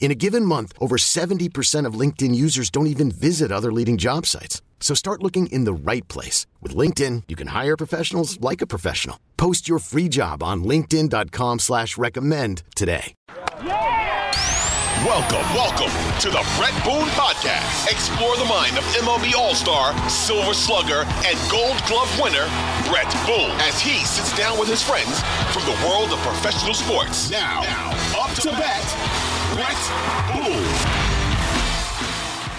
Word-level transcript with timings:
In 0.00 0.10
a 0.10 0.14
given 0.14 0.44
month, 0.44 0.72
over 0.80 0.96
70% 0.96 1.84
of 1.84 1.94
LinkedIn 1.94 2.34
users 2.34 2.70
don't 2.70 2.86
even 2.86 3.10
visit 3.10 3.52
other 3.52 3.70
leading 3.72 3.98
job 3.98 4.24
sites. 4.24 4.62
So 4.80 4.94
start 4.94 5.22
looking 5.22 5.48
in 5.48 5.64
the 5.64 5.72
right 5.74 6.06
place. 6.08 6.46
With 6.62 6.74
LinkedIn, 6.74 7.24
you 7.28 7.36
can 7.36 7.48
hire 7.48 7.76
professionals 7.76 8.40
like 8.40 8.62
a 8.62 8.66
professional. 8.66 9.18
Post 9.36 9.68
your 9.68 9.80
free 9.80 10.08
job 10.08 10.42
on 10.42 10.64
linkedin.com 10.64 11.58
slash 11.58 11.98
recommend 11.98 12.62
today. 12.74 13.14
Welcome, 15.06 15.46
welcome 15.54 15.92
to 16.20 16.28
the 16.28 16.44
Bret 16.58 16.74
Boone 16.84 17.08
Podcast. 17.14 17.90
Explore 17.90 18.36
the 18.36 18.44
mind 18.44 18.76
of 18.76 18.84
MLB 18.98 19.32
All-Star, 19.34 19.94
Silver 20.08 20.52
Slugger, 20.52 21.06
and 21.24 21.38
Gold 21.50 21.80
Glove 21.86 22.10
winner, 22.20 22.46
Bret 22.90 23.10
Boone, 23.26 23.54
as 23.62 23.80
he 23.80 24.04
sits 24.04 24.36
down 24.36 24.58
with 24.58 24.68
his 24.68 24.82
friends 24.82 25.22
from 25.52 25.62
the 25.66 25.78
world 25.86 26.10
of 26.10 26.18
professional 26.18 26.74
sports. 26.74 27.30
Now, 27.30 27.62
now 27.62 27.90
up 28.20 28.34
to 28.42 28.50
bat, 28.50 28.82
Bret 28.82 29.14
Boone. 29.14 29.27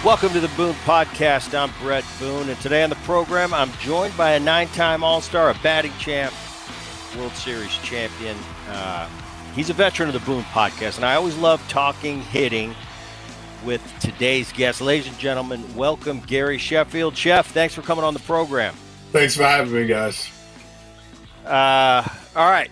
Welcome 0.03 0.33
to 0.33 0.39
the 0.39 0.51
Boone 0.57 0.73
Podcast. 0.85 1.53
I'm 1.57 1.71
Bret 1.81 2.03
Boone, 2.19 2.49
and 2.49 2.59
today 2.61 2.83
on 2.83 2.89
the 2.89 2.95
program, 2.97 3.53
I'm 3.53 3.71
joined 3.73 4.17
by 4.17 4.31
a 4.31 4.39
nine-time 4.39 5.03
All-Star, 5.03 5.51
a 5.51 5.53
batting 5.61 5.91
champ, 5.99 6.33
World 7.15 7.33
Series 7.33 7.77
champion. 7.79 8.35
Uh, 8.69 9.07
he's 9.53 9.69
a 9.69 9.73
veteran 9.73 10.09
of 10.09 10.13
the 10.13 10.19
Boone 10.21 10.43
Podcast, 10.45 10.95
and 10.95 11.05
I 11.05 11.13
always 11.15 11.37
love 11.37 11.61
talking 11.69 12.21
hitting 12.21 12.73
with 13.63 13.83
today's 13.99 14.51
guest. 14.51 14.81
Ladies 14.81 15.07
and 15.07 15.19
gentlemen, 15.19 15.63
welcome 15.75 16.21
Gary 16.21 16.57
Sheffield. 16.57 17.15
Chef, 17.15 17.51
thanks 17.51 17.75
for 17.75 17.83
coming 17.83 18.03
on 18.03 18.15
the 18.15 18.21
program. 18.21 18.73
Thanks 19.11 19.35
for 19.35 19.43
having 19.43 19.73
me, 19.73 19.85
guys. 19.85 20.27
Uh, 21.45 22.07
all 22.35 22.49
right, 22.49 22.71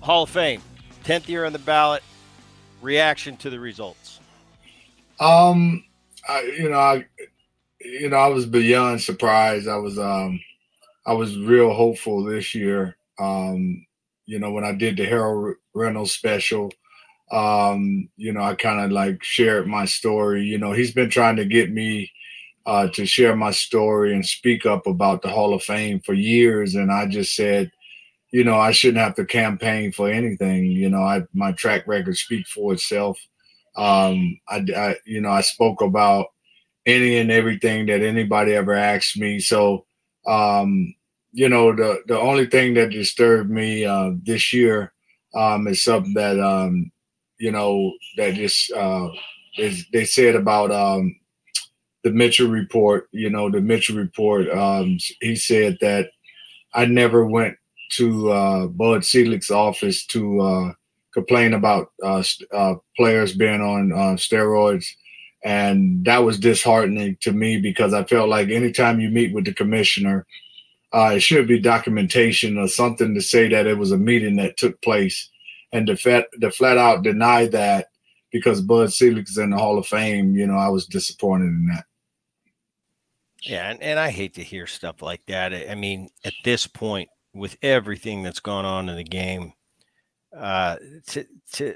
Hall 0.00 0.22
of 0.22 0.30
Fame, 0.30 0.62
tenth 1.02 1.28
year 1.28 1.44
on 1.44 1.52
the 1.52 1.58
ballot. 1.58 2.04
Reaction 2.86 3.36
to 3.38 3.50
the 3.50 3.58
results. 3.58 4.20
Um, 5.18 5.82
I, 6.28 6.42
you 6.56 6.70
know, 6.70 6.78
I, 6.78 7.04
you 7.80 8.08
know, 8.08 8.16
I 8.16 8.28
was 8.28 8.46
beyond 8.46 9.02
surprised. 9.02 9.66
I 9.66 9.76
was, 9.76 9.98
um, 9.98 10.38
I 11.04 11.12
was 11.12 11.36
real 11.36 11.74
hopeful 11.74 12.22
this 12.22 12.54
year. 12.54 12.96
Um, 13.18 13.84
you 14.24 14.38
know, 14.38 14.52
when 14.52 14.62
I 14.62 14.70
did 14.70 14.96
the 14.96 15.04
Harold 15.04 15.56
Reynolds 15.74 16.12
special, 16.12 16.72
um, 17.32 18.08
you 18.16 18.32
know, 18.32 18.42
I 18.42 18.54
kind 18.54 18.80
of 18.80 18.92
like 18.92 19.20
shared 19.20 19.66
my 19.66 19.84
story. 19.84 20.44
You 20.44 20.58
know, 20.58 20.70
he's 20.70 20.92
been 20.92 21.10
trying 21.10 21.34
to 21.36 21.44
get 21.44 21.72
me 21.72 22.08
uh, 22.66 22.86
to 22.90 23.04
share 23.04 23.34
my 23.34 23.50
story 23.50 24.14
and 24.14 24.24
speak 24.24 24.64
up 24.64 24.86
about 24.86 25.22
the 25.22 25.28
Hall 25.28 25.54
of 25.54 25.62
Fame 25.64 25.98
for 25.98 26.14
years, 26.14 26.76
and 26.76 26.92
I 26.92 27.06
just 27.06 27.34
said, 27.34 27.72
you 28.36 28.44
know, 28.44 28.56
I 28.56 28.70
shouldn't 28.70 29.02
have 29.02 29.14
to 29.14 29.24
campaign 29.24 29.92
for 29.92 30.10
anything. 30.10 30.66
You 30.66 30.90
know, 30.90 31.00
I 31.00 31.22
my 31.32 31.52
track 31.52 31.86
record 31.86 32.18
speaks 32.18 32.50
for 32.50 32.74
itself. 32.74 33.18
Um, 33.76 34.38
I, 34.46 34.62
I, 34.76 34.96
you 35.06 35.22
know, 35.22 35.30
I 35.30 35.40
spoke 35.40 35.80
about 35.80 36.26
any 36.84 37.16
and 37.16 37.30
everything 37.30 37.86
that 37.86 38.02
anybody 38.02 38.52
ever 38.52 38.74
asked 38.74 39.16
me. 39.16 39.38
So, 39.38 39.86
um, 40.26 40.94
you 41.32 41.48
know, 41.48 41.74
the 41.74 42.02
the 42.08 42.20
only 42.20 42.44
thing 42.44 42.74
that 42.74 42.90
disturbed 42.90 43.50
me 43.50 43.86
uh, 43.86 44.10
this 44.22 44.52
year 44.52 44.92
um, 45.34 45.66
is 45.66 45.82
something 45.82 46.12
that 46.12 46.38
um, 46.38 46.92
you 47.38 47.52
know 47.52 47.90
that 48.18 48.34
just 48.34 48.70
uh, 48.72 49.08
is, 49.56 49.86
they 49.94 50.04
said 50.04 50.34
about 50.34 50.70
um, 50.70 51.16
the 52.04 52.10
Mitchell 52.10 52.48
report. 52.48 53.08
You 53.12 53.30
know, 53.30 53.50
the 53.50 53.62
Mitchell 53.62 53.96
report. 53.96 54.50
Um, 54.50 54.98
he 55.22 55.36
said 55.36 55.78
that 55.80 56.10
I 56.74 56.84
never 56.84 57.24
went 57.24 57.56
to 57.92 58.30
uh, 58.30 58.66
Bud 58.66 59.04
Selig's 59.04 59.50
office 59.50 60.06
to 60.06 60.40
uh, 60.40 60.72
complain 61.12 61.54
about 61.54 61.92
uh, 62.02 62.22
uh, 62.52 62.74
players 62.96 63.34
being 63.34 63.60
on 63.60 63.92
uh, 63.92 64.16
steroids. 64.16 64.86
And 65.44 66.04
that 66.04 66.24
was 66.24 66.38
disheartening 66.38 67.16
to 67.22 67.32
me 67.32 67.58
because 67.58 67.94
I 67.94 68.04
felt 68.04 68.28
like 68.28 68.48
anytime 68.48 69.00
you 69.00 69.08
meet 69.08 69.32
with 69.32 69.44
the 69.44 69.54
commissioner, 69.54 70.26
uh, 70.92 71.12
it 71.14 71.20
should 71.20 71.46
be 71.46 71.58
documentation 71.58 72.58
or 72.58 72.68
something 72.68 73.14
to 73.14 73.20
say 73.20 73.48
that 73.48 73.66
it 73.66 73.78
was 73.78 73.92
a 73.92 73.98
meeting 73.98 74.36
that 74.36 74.56
took 74.56 74.80
place. 74.82 75.30
And 75.72 75.86
to 75.86 75.96
flat, 75.96 76.26
to 76.40 76.50
flat 76.50 76.78
out 76.78 77.02
deny 77.02 77.46
that 77.46 77.86
because 78.32 78.60
Bud 78.60 78.92
Selig 78.92 79.28
is 79.28 79.38
in 79.38 79.50
the 79.50 79.58
Hall 79.58 79.78
of 79.78 79.86
Fame, 79.86 80.34
you 80.34 80.46
know, 80.46 80.56
I 80.56 80.68
was 80.68 80.86
disappointed 80.86 81.46
in 81.46 81.66
that. 81.68 81.84
Yeah, 83.42 83.70
and, 83.70 83.82
and 83.82 83.98
I 83.98 84.10
hate 84.10 84.34
to 84.34 84.42
hear 84.42 84.66
stuff 84.66 85.02
like 85.02 85.24
that. 85.26 85.54
I 85.70 85.74
mean, 85.74 86.08
at 86.24 86.34
this 86.44 86.66
point, 86.66 87.08
with 87.36 87.56
everything 87.62 88.22
that's 88.22 88.40
gone 88.40 88.64
on 88.64 88.88
in 88.88 88.96
the 88.96 89.04
game, 89.04 89.52
uh, 90.36 90.76
to 91.08 91.26
to 91.52 91.74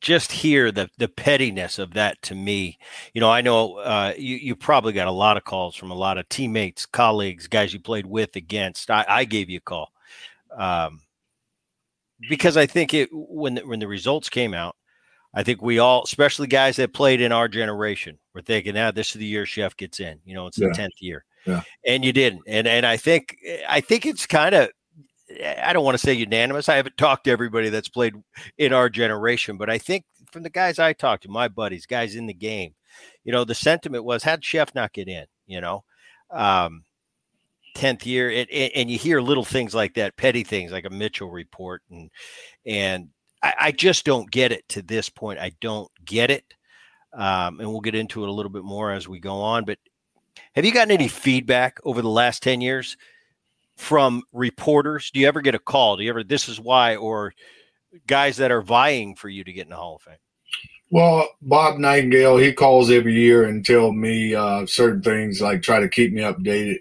just 0.00 0.32
hear 0.32 0.72
the 0.72 0.88
the 0.98 1.08
pettiness 1.08 1.78
of 1.78 1.94
that 1.94 2.20
to 2.22 2.34
me, 2.34 2.78
you 3.14 3.20
know, 3.20 3.30
I 3.30 3.40
know 3.40 3.76
uh, 3.76 4.12
you 4.16 4.36
you 4.36 4.56
probably 4.56 4.92
got 4.92 5.06
a 5.06 5.12
lot 5.12 5.36
of 5.36 5.44
calls 5.44 5.76
from 5.76 5.90
a 5.90 5.96
lot 5.96 6.18
of 6.18 6.28
teammates, 6.28 6.86
colleagues, 6.86 7.46
guys 7.46 7.72
you 7.72 7.80
played 7.80 8.06
with, 8.06 8.36
against. 8.36 8.90
I, 8.90 9.04
I 9.08 9.24
gave 9.24 9.48
you 9.50 9.58
a 9.58 9.60
call 9.60 9.92
um, 10.56 11.00
because 12.28 12.56
I 12.56 12.66
think 12.66 12.94
it 12.94 13.08
when 13.12 13.54
the, 13.54 13.66
when 13.66 13.78
the 13.78 13.88
results 13.88 14.28
came 14.28 14.54
out, 14.54 14.76
I 15.34 15.42
think 15.42 15.62
we 15.62 15.78
all, 15.78 16.02
especially 16.04 16.46
guys 16.46 16.76
that 16.76 16.92
played 16.92 17.20
in 17.20 17.32
our 17.32 17.48
generation, 17.48 18.18
were 18.34 18.42
thinking, 18.42 18.76
"Ah, 18.76 18.90
this 18.90 19.08
is 19.08 19.14
the 19.14 19.26
year 19.26 19.46
Chef 19.46 19.76
gets 19.76 20.00
in." 20.00 20.18
You 20.24 20.34
know, 20.34 20.46
it's 20.46 20.58
the 20.58 20.72
tenth 20.74 21.00
year, 21.00 21.24
yeah. 21.46 21.62
and 21.86 22.04
you 22.04 22.12
didn't. 22.12 22.42
And 22.46 22.66
and 22.66 22.84
I 22.84 22.96
think 22.96 23.36
I 23.68 23.80
think 23.80 24.04
it's 24.04 24.26
kind 24.26 24.54
of 24.54 24.70
I 25.40 25.72
don't 25.72 25.84
want 25.84 25.94
to 25.94 26.04
say 26.04 26.12
unanimous. 26.12 26.68
I 26.68 26.76
haven't 26.76 26.96
talked 26.96 27.24
to 27.24 27.30
everybody 27.30 27.68
that's 27.68 27.88
played 27.88 28.14
in 28.58 28.72
our 28.72 28.88
generation, 28.88 29.56
but 29.56 29.70
I 29.70 29.78
think 29.78 30.04
from 30.30 30.42
the 30.42 30.50
guys 30.50 30.78
I 30.78 30.92
talked 30.92 31.24
to, 31.24 31.28
my 31.28 31.48
buddies, 31.48 31.86
guys 31.86 32.16
in 32.16 32.26
the 32.26 32.34
game, 32.34 32.74
you 33.24 33.32
know, 33.32 33.44
the 33.44 33.54
sentiment 33.54 34.04
was, 34.04 34.22
how'd 34.22 34.44
Chef 34.44 34.74
not 34.74 34.92
get 34.92 35.08
in, 35.08 35.26
you 35.46 35.60
know, 35.60 35.84
um, 36.30 36.84
10th 37.74 38.04
year 38.04 38.30
it, 38.30 38.48
it, 38.50 38.72
and 38.74 38.90
you 38.90 38.98
hear 38.98 39.20
little 39.20 39.44
things 39.44 39.74
like 39.74 39.94
that 39.94 40.16
petty 40.16 40.44
things 40.44 40.72
like 40.72 40.84
a 40.84 40.90
mitchell 40.90 41.30
report 41.30 41.82
and 41.90 42.10
and 42.66 43.08
I, 43.42 43.54
I 43.60 43.72
just 43.72 44.04
don't 44.04 44.30
get 44.30 44.52
it 44.52 44.68
to 44.70 44.82
this 44.82 45.08
point 45.08 45.38
i 45.38 45.52
don't 45.60 45.90
get 46.04 46.30
it 46.30 46.44
um, 47.14 47.60
and 47.60 47.70
we'll 47.70 47.80
get 47.80 47.94
into 47.94 48.24
it 48.24 48.28
a 48.28 48.32
little 48.32 48.52
bit 48.52 48.64
more 48.64 48.92
as 48.92 49.08
we 49.08 49.20
go 49.20 49.36
on 49.36 49.64
but 49.64 49.78
have 50.54 50.66
you 50.66 50.72
gotten 50.72 50.92
any 50.92 51.08
feedback 51.08 51.78
over 51.84 52.02
the 52.02 52.08
last 52.08 52.42
10 52.42 52.60
years 52.60 52.96
from 53.76 54.22
reporters? 54.32 55.10
Do 55.10 55.20
you 55.20 55.28
ever 55.28 55.40
get 55.40 55.54
a 55.54 55.58
call? 55.58 55.96
Do 55.96 56.04
you 56.04 56.10
ever, 56.10 56.24
this 56.24 56.48
is 56.48 56.60
why, 56.60 56.96
or 56.96 57.34
guys 58.06 58.36
that 58.38 58.50
are 58.50 58.62
vying 58.62 59.14
for 59.14 59.28
you 59.28 59.44
to 59.44 59.52
get 59.52 59.64
in 59.64 59.70
the 59.70 59.76
Hall 59.76 59.96
of 59.96 60.02
Fame? 60.02 60.16
Well, 60.90 61.26
Bob 61.40 61.78
Nightingale, 61.78 62.36
he 62.36 62.52
calls 62.52 62.90
every 62.90 63.14
year 63.14 63.44
and 63.44 63.64
tell 63.64 63.92
me 63.92 64.34
uh, 64.34 64.66
certain 64.66 65.00
things, 65.02 65.40
like 65.40 65.62
try 65.62 65.80
to 65.80 65.88
keep 65.88 66.12
me 66.12 66.20
updated 66.20 66.80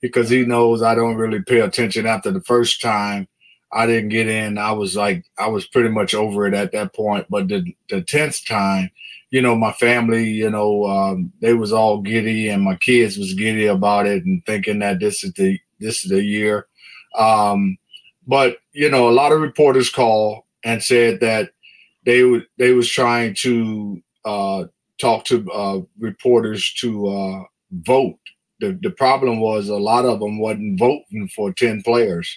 because 0.00 0.30
he 0.30 0.46
knows 0.46 0.80
I 0.80 0.94
don't 0.94 1.16
really 1.16 1.42
pay 1.42 1.60
attention 1.60 2.06
after 2.06 2.30
the 2.30 2.40
first 2.42 2.80
time. 2.80 3.26
I 3.72 3.86
didn't 3.86 4.10
get 4.10 4.28
in. 4.28 4.58
I 4.58 4.72
was 4.72 4.96
like, 4.96 5.24
I 5.38 5.48
was 5.48 5.66
pretty 5.66 5.90
much 5.90 6.14
over 6.14 6.46
it 6.46 6.54
at 6.54 6.72
that 6.72 6.94
point. 6.94 7.26
But 7.28 7.48
the 7.48 7.64
the 7.90 8.00
tenth 8.00 8.46
time, 8.46 8.90
you 9.30 9.42
know, 9.42 9.56
my 9.56 9.72
family, 9.72 10.30
you 10.30 10.50
know, 10.50 10.84
um, 10.86 11.32
they 11.40 11.52
was 11.52 11.72
all 11.72 12.00
giddy, 12.00 12.48
and 12.48 12.62
my 12.62 12.76
kids 12.76 13.18
was 13.18 13.34
giddy 13.34 13.66
about 13.66 14.06
it, 14.06 14.24
and 14.24 14.44
thinking 14.46 14.78
that 14.78 15.00
this 15.00 15.22
is 15.22 15.32
the 15.34 15.58
this 15.80 16.04
is 16.04 16.10
the 16.10 16.22
year. 16.22 16.66
Um, 17.16 17.78
but 18.26 18.58
you 18.72 18.90
know, 18.90 19.08
a 19.08 19.10
lot 19.10 19.32
of 19.32 19.40
reporters 19.40 19.90
call 19.90 20.46
and 20.64 20.82
said 20.82 21.20
that 21.20 21.50
they 22.04 22.22
would 22.22 22.46
they 22.58 22.72
was 22.72 22.88
trying 22.88 23.34
to 23.40 24.02
uh, 24.24 24.64
talk 25.00 25.24
to 25.24 25.50
uh, 25.52 25.80
reporters 25.98 26.72
to 26.80 27.08
uh, 27.08 27.44
vote. 27.72 28.18
The 28.60 28.78
the 28.82 28.90
problem 28.90 29.40
was 29.40 29.68
a 29.68 29.76
lot 29.76 30.04
of 30.04 30.20
them 30.20 30.38
wasn't 30.38 30.78
voting 30.78 31.28
for 31.34 31.52
ten 31.52 31.82
players. 31.82 32.34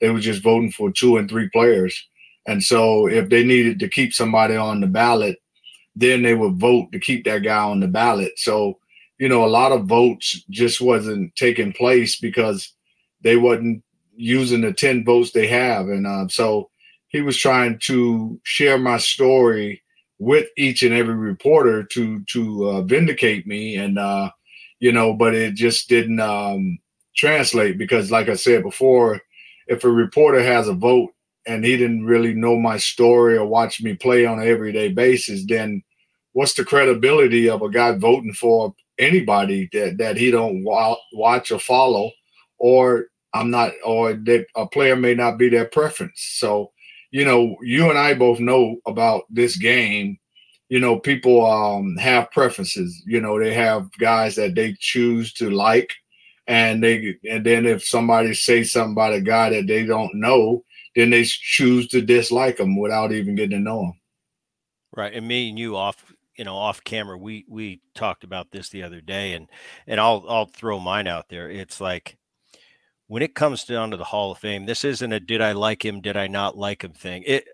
They 0.00 0.10
were 0.10 0.20
just 0.20 0.42
voting 0.42 0.70
for 0.70 0.90
two 0.90 1.16
and 1.16 1.28
three 1.28 1.48
players. 1.50 2.08
And 2.46 2.62
so 2.62 3.06
if 3.06 3.30
they 3.30 3.42
needed 3.42 3.78
to 3.78 3.88
keep 3.88 4.12
somebody 4.12 4.56
on 4.56 4.80
the 4.80 4.86
ballot, 4.86 5.38
then 5.96 6.22
they 6.22 6.34
would 6.34 6.56
vote 6.56 6.92
to 6.92 6.98
keep 6.98 7.24
that 7.24 7.42
guy 7.42 7.56
on 7.56 7.80
the 7.80 7.88
ballot. 7.88 8.32
So, 8.36 8.78
you 9.18 9.28
know, 9.28 9.44
a 9.44 9.46
lot 9.46 9.72
of 9.72 9.86
votes 9.86 10.44
just 10.50 10.80
wasn't 10.80 11.34
taking 11.36 11.72
place 11.72 12.18
because 12.20 12.73
they 13.24 13.36
wasn't 13.36 13.82
using 14.14 14.60
the 14.60 14.72
10 14.72 15.04
votes 15.04 15.32
they 15.32 15.48
have. 15.48 15.88
And 15.88 16.06
uh, 16.06 16.28
so 16.28 16.70
he 17.08 17.20
was 17.20 17.36
trying 17.36 17.78
to 17.80 18.40
share 18.44 18.78
my 18.78 18.98
story 18.98 19.82
with 20.18 20.46
each 20.56 20.82
and 20.82 20.94
every 20.94 21.14
reporter 21.14 21.82
to 21.82 22.22
to 22.24 22.68
uh, 22.68 22.82
vindicate 22.82 23.46
me 23.46 23.76
and 23.76 23.98
uh, 23.98 24.30
you 24.78 24.92
know 24.92 25.12
but 25.12 25.34
it 25.34 25.54
just 25.54 25.88
didn't 25.88 26.20
um, 26.20 26.78
translate 27.16 27.78
because 27.78 28.10
like 28.10 28.28
i 28.28 28.34
said 28.34 28.62
before 28.62 29.20
if 29.66 29.82
a 29.82 29.90
reporter 29.90 30.42
has 30.42 30.68
a 30.68 30.72
vote 30.72 31.10
and 31.46 31.64
he 31.64 31.76
didn't 31.76 32.06
really 32.06 32.32
know 32.32 32.56
my 32.56 32.76
story 32.76 33.36
or 33.36 33.44
watch 33.44 33.82
me 33.82 33.94
play 33.94 34.24
on 34.24 34.38
an 34.38 34.46
everyday 34.46 34.88
basis 34.88 35.44
then 35.46 35.82
what's 36.32 36.54
the 36.54 36.64
credibility 36.64 37.48
of 37.48 37.62
a 37.62 37.68
guy 37.68 37.92
voting 37.92 38.32
for 38.32 38.72
anybody 38.98 39.68
that, 39.72 39.98
that 39.98 40.16
he 40.16 40.30
don't 40.30 40.64
watch 40.64 41.50
or 41.50 41.58
follow 41.58 42.10
or 42.58 43.06
i'm 43.34 43.50
not 43.50 43.72
or 43.84 44.14
that 44.14 44.46
a 44.56 44.66
player 44.66 44.96
may 44.96 45.14
not 45.14 45.36
be 45.36 45.48
their 45.48 45.66
preference 45.66 46.20
so 46.36 46.70
you 47.14 47.24
know, 47.24 47.56
you 47.62 47.90
and 47.90 47.96
I 47.96 48.14
both 48.14 48.40
know 48.40 48.78
about 48.86 49.22
this 49.30 49.56
game. 49.56 50.18
You 50.68 50.80
know, 50.80 50.98
people 50.98 51.46
um, 51.46 51.96
have 51.96 52.32
preferences. 52.32 53.00
You 53.06 53.20
know, 53.20 53.38
they 53.38 53.54
have 53.54 53.88
guys 54.00 54.34
that 54.34 54.56
they 54.56 54.74
choose 54.80 55.32
to 55.34 55.48
like, 55.48 55.92
and 56.48 56.82
they 56.82 57.14
and 57.30 57.46
then 57.46 57.66
if 57.66 57.84
somebody 57.84 58.34
says 58.34 58.72
something 58.72 58.94
about 58.94 59.14
a 59.14 59.20
guy 59.20 59.50
that 59.50 59.68
they 59.68 59.86
don't 59.86 60.12
know, 60.16 60.64
then 60.96 61.10
they 61.10 61.22
choose 61.22 61.86
to 61.90 62.02
dislike 62.02 62.56
them 62.56 62.76
without 62.76 63.12
even 63.12 63.36
getting 63.36 63.58
to 63.58 63.60
know 63.60 63.82
them. 63.82 63.92
Right, 64.96 65.14
and 65.14 65.28
me 65.28 65.50
and 65.50 65.56
you 65.56 65.76
off, 65.76 66.12
you 66.36 66.44
know, 66.44 66.56
off 66.56 66.82
camera, 66.82 67.16
we 67.16 67.44
we 67.48 67.80
talked 67.94 68.24
about 68.24 68.50
this 68.50 68.70
the 68.70 68.82
other 68.82 69.00
day, 69.00 69.34
and 69.34 69.48
and 69.86 70.00
I'll 70.00 70.24
I'll 70.28 70.46
throw 70.46 70.80
mine 70.80 71.06
out 71.06 71.28
there. 71.28 71.48
It's 71.48 71.80
like 71.80 72.16
when 73.06 73.22
it 73.22 73.34
comes 73.34 73.64
down 73.64 73.90
to 73.90 73.96
the 73.96 74.04
Hall 74.04 74.32
of 74.32 74.38
Fame, 74.38 74.66
this 74.66 74.84
isn't 74.84 75.12
a 75.12 75.20
did 75.20 75.40
I 75.40 75.52
like 75.52 75.84
him, 75.84 76.00
did 76.00 76.16
I 76.16 76.26
not 76.26 76.56
like 76.56 76.82
him 76.82 76.92
thing. 76.92 77.22
It 77.26 77.46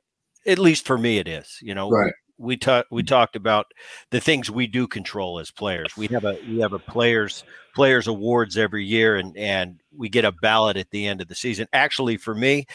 at 0.47 0.59
least 0.59 0.87
for 0.87 0.97
me 0.97 1.19
it 1.19 1.29
is. 1.29 1.59
You 1.61 1.75
know, 1.75 1.91
right. 1.91 2.13
we 2.39 2.57
talked 2.57 2.91
we 2.91 3.03
talked 3.03 3.37
about 3.37 3.67
the 4.11 4.21
things 4.21 4.51
we 4.51 4.67
do 4.67 4.87
control 4.87 5.39
as 5.39 5.51
players. 5.51 5.97
We 5.97 6.07
have 6.09 6.25
a 6.25 6.39
we 6.49 6.61
have 6.61 6.73
a 6.73 6.79
players 6.79 7.45
players 7.75 8.07
awards 8.07 8.57
every 8.57 8.85
year 8.85 9.17
and 9.17 9.37
and 9.37 9.81
we 9.97 10.09
get 10.09 10.25
a 10.25 10.33
ballot 10.33 10.77
at 10.77 10.91
the 10.91 11.07
end 11.07 11.21
of 11.21 11.29
the 11.29 11.35
season. 11.35 11.67
Actually 11.73 12.17
for 12.17 12.35
me, 12.35 12.67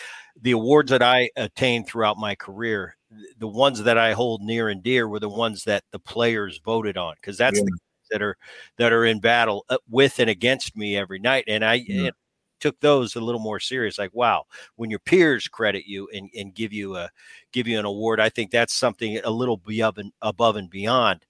the 0.42 0.51
awards 0.51 0.92
that 0.92 1.01
I 1.01 1.30
attained 1.36 1.88
throughout 1.88 2.18
my 2.18 2.36
career, 2.36 2.98
the 3.38 3.48
ones 3.48 3.83
that 3.83 3.98
I 3.98 4.13
hold 4.13 4.42
near 4.42 4.69
and 4.69 4.83
dear 4.83 5.07
were 5.07 5.19
the 5.19 5.30
ones 5.30 5.63
that 5.63 5.83
the 5.92 6.00
players 6.00 6.60
voted 6.63 6.98
on 6.98 7.16
because 7.16 7.38
that's 7.38 7.57
yeah. 7.57 7.66
the 7.66 7.77
that 8.12 8.22
are 8.22 8.38
that 8.77 8.94
are 8.94 9.06
in 9.06 9.19
battle 9.19 9.66
uh, 9.69 9.77
with 9.89 10.19
and 10.19 10.30
against 10.30 10.75
me 10.75 10.98
every 10.98 11.19
night 11.19 11.45
and 11.48 11.66
I 11.66 11.75
yeah. 11.75 12.07
and 12.07 12.12
took 12.60 12.80
those 12.80 13.16
a 13.16 13.22
little 13.22 13.42
more 13.42 13.60
serious. 13.60 13.98
Like, 13.98 14.13
wow, 14.13 14.46
when 14.75 14.90
your 14.90 15.00
peers 15.00 15.48
credit 15.48 15.86
you 15.86 16.07
and, 16.13 16.30
and 16.36 16.54
give 16.54 16.74
you 16.74 16.96
a 16.96 17.10
give 17.52 17.68
you 17.68 17.80
an 17.80 17.86
award, 17.86 18.19
I 18.19 18.30
think 18.30 18.52
that's 18.52 18.74
something 18.74 19.19
a 19.24 19.30
little 19.30 19.60
above 19.68 19.98
and 19.98 20.12
above 20.22 20.56
and 20.56 20.69
beyond. 20.69 21.25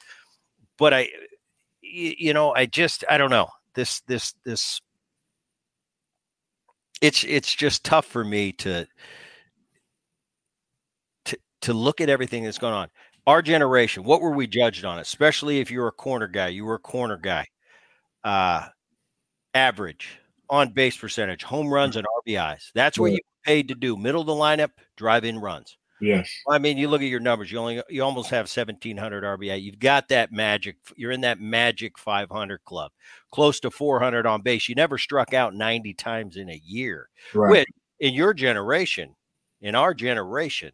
But 0.77 0.94
I, 0.94 1.10
you 1.81 2.33
know, 2.33 2.54
I 2.54 2.66
just 2.66 3.04
I 3.10 3.18
don't 3.18 3.30
know 3.30 3.50
this 3.74 4.01
this 4.01 4.33
this. 4.44 4.81
It's 7.01 7.24
it's 7.24 7.54
just 7.54 7.83
tough 7.83 8.06
for 8.06 8.24
me 8.24 8.51
to 8.54 8.88
to 11.25 11.38
to 11.62 11.74
look 11.74 12.01
at 12.01 12.10
everything 12.10 12.44
that's 12.44 12.57
going 12.57 12.74
on. 12.74 12.89
Our 13.28 13.42
generation, 13.42 14.04
what 14.04 14.21
were 14.21 14.31
we 14.31 14.48
judged 14.48 14.86
on? 14.86 15.00
Especially 15.00 15.60
if 15.60 15.71
you're 15.71 15.88
a 15.88 15.92
corner 15.92 16.28
guy, 16.28 16.50
you 16.50 16.63
were 16.63 16.75
a 16.75 16.80
corner 16.80 17.18
guy. 17.18 17.48
Uh, 18.24 18.68
average, 19.54 20.19
on 20.50 20.74
base 20.74 20.97
percentage, 20.97 21.44
home 21.44 21.69
runs, 21.69 21.95
and 21.95 22.06
RBIs. 22.25 22.71
That's 22.74 23.00
what 23.00 23.12
you 23.12 23.19
paid 23.44 23.68
to 23.69 23.75
do. 23.75 23.97
Middle 23.97 24.21
of 24.21 24.27
the 24.27 24.33
lineup, 24.33 24.71
drive 24.95 25.25
in 25.25 25.39
runs. 25.39 25.77
Yes. 26.01 26.30
I 26.50 26.57
mean, 26.57 26.77
you 26.77 26.89
look 26.89 27.01
at 27.01 27.07
your 27.07 27.19
numbers. 27.19 27.51
You 27.51 27.57
only 27.59 27.81
you 27.89 28.03
almost 28.03 28.30
have 28.30 28.44
1700 28.44 29.24
RBI. 29.24 29.62
You've 29.62 29.80
got 29.80 30.09
that 30.09 30.31
magic. 30.31 30.77
You're 30.95 31.12
in 31.12 31.21
that 31.21 31.39
magic 31.39 31.97
500 31.97 32.63
club, 32.65 32.92
close 33.31 33.59
to 33.62 33.71
400 33.71 34.25
on 34.25 34.42
base. 34.42 34.68
You 34.68 34.75
never 34.75 34.97
struck 34.97 35.33
out 35.33 35.56
90 35.56 35.94
times 35.94 36.38
in 36.38 36.50
a 36.50 36.62
year. 36.65 37.09
Right. 37.33 37.50
Which 37.50 37.68
in 38.00 38.13
your 38.13 38.33
generation, 38.33 39.15
in 39.62 39.74
our 39.74 39.94
generation, 39.94 40.71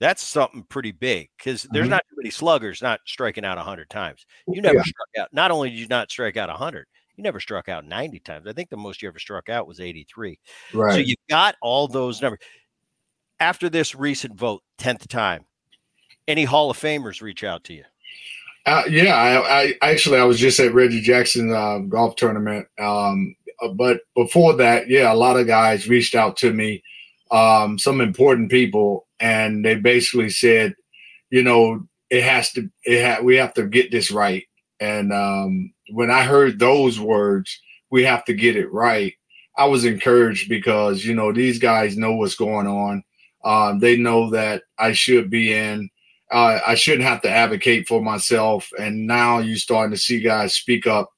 that's 0.00 0.26
something 0.26 0.64
pretty 0.64 0.92
big 0.92 1.28
because 1.38 1.62
there's 1.70 1.84
mm-hmm. 1.84 1.90
not 1.90 2.04
too 2.10 2.16
many 2.16 2.30
sluggers 2.30 2.82
not 2.82 3.00
striking 3.06 3.44
out 3.44 3.56
100 3.56 3.90
times. 3.90 4.26
You 4.48 4.62
never 4.62 4.76
yeah. 4.76 4.82
struck 4.82 5.08
out. 5.18 5.28
Not 5.32 5.50
only 5.50 5.70
did 5.70 5.78
you 5.78 5.88
not 5.88 6.10
strike 6.10 6.36
out 6.36 6.48
100, 6.48 6.86
you 7.16 7.22
never 7.22 7.40
struck 7.40 7.68
out 7.68 7.84
90 7.84 8.18
times. 8.20 8.46
I 8.46 8.52
think 8.52 8.70
the 8.70 8.76
most 8.76 9.02
you 9.02 9.08
ever 9.08 9.18
struck 9.18 9.48
out 9.48 9.66
was 9.66 9.80
83. 9.80 10.38
Right. 10.72 10.92
So 10.92 10.98
you 10.98 11.14
got 11.30 11.56
all 11.62 11.88
those 11.88 12.20
numbers. 12.20 12.40
After 13.40 13.68
this 13.68 13.94
recent 13.94 14.34
vote, 14.38 14.62
10th 14.78 15.06
time, 15.08 15.44
any 16.26 16.44
Hall 16.44 16.70
of 16.70 16.78
Famers 16.78 17.20
reach 17.20 17.44
out 17.44 17.64
to 17.64 17.74
you? 17.74 17.84
Uh, 18.66 18.82
yeah, 18.88 19.14
I, 19.14 19.62
I, 19.62 19.74
actually 19.82 20.18
I 20.18 20.24
was 20.24 20.38
just 20.38 20.58
at 20.58 20.72
Reggie 20.72 21.02
Jackson 21.02 21.52
uh, 21.52 21.78
golf 21.80 22.16
tournament, 22.16 22.66
um, 22.78 23.36
uh, 23.60 23.68
but 23.68 24.00
before 24.16 24.54
that, 24.54 24.88
yeah, 24.88 25.12
a 25.12 25.14
lot 25.14 25.36
of 25.38 25.46
guys 25.46 25.86
reached 25.86 26.14
out 26.14 26.38
to 26.38 26.50
me, 26.50 26.82
um, 27.30 27.78
some 27.78 28.00
important 28.00 28.50
people, 28.50 29.06
and 29.20 29.62
they 29.62 29.74
basically 29.74 30.30
said, 30.30 30.74
you 31.28 31.42
know, 31.42 31.86
it 32.08 32.22
has 32.22 32.52
to, 32.52 32.70
it 32.84 33.04
ha- 33.04 33.22
we 33.22 33.36
have 33.36 33.52
to 33.54 33.66
get 33.66 33.90
this 33.90 34.10
right, 34.10 34.44
and 34.80 35.12
um, 35.12 35.73
when 35.90 36.10
I 36.10 36.22
heard 36.24 36.58
those 36.58 36.98
words, 36.98 37.60
we 37.90 38.04
have 38.04 38.24
to 38.26 38.34
get 38.34 38.56
it 38.56 38.72
right. 38.72 39.14
I 39.56 39.66
was 39.66 39.84
encouraged 39.84 40.48
because 40.48 41.04
you 41.04 41.14
know 41.14 41.32
these 41.32 41.58
guys 41.58 41.96
know 41.96 42.14
what's 42.14 42.34
going 42.34 42.66
on. 42.66 43.04
Uh, 43.44 43.78
they 43.78 43.96
know 43.96 44.30
that 44.30 44.62
I 44.78 44.92
should 44.92 45.30
be 45.30 45.52
in. 45.52 45.90
Uh, 46.30 46.58
I 46.66 46.74
shouldn't 46.74 47.04
have 47.04 47.22
to 47.22 47.30
advocate 47.30 47.86
for 47.86 48.02
myself. 48.02 48.68
And 48.80 49.06
now 49.06 49.38
you're 49.38 49.56
starting 49.56 49.92
to 49.92 50.00
see 50.00 50.20
guys 50.20 50.54
speak 50.54 50.86
up 50.86 51.12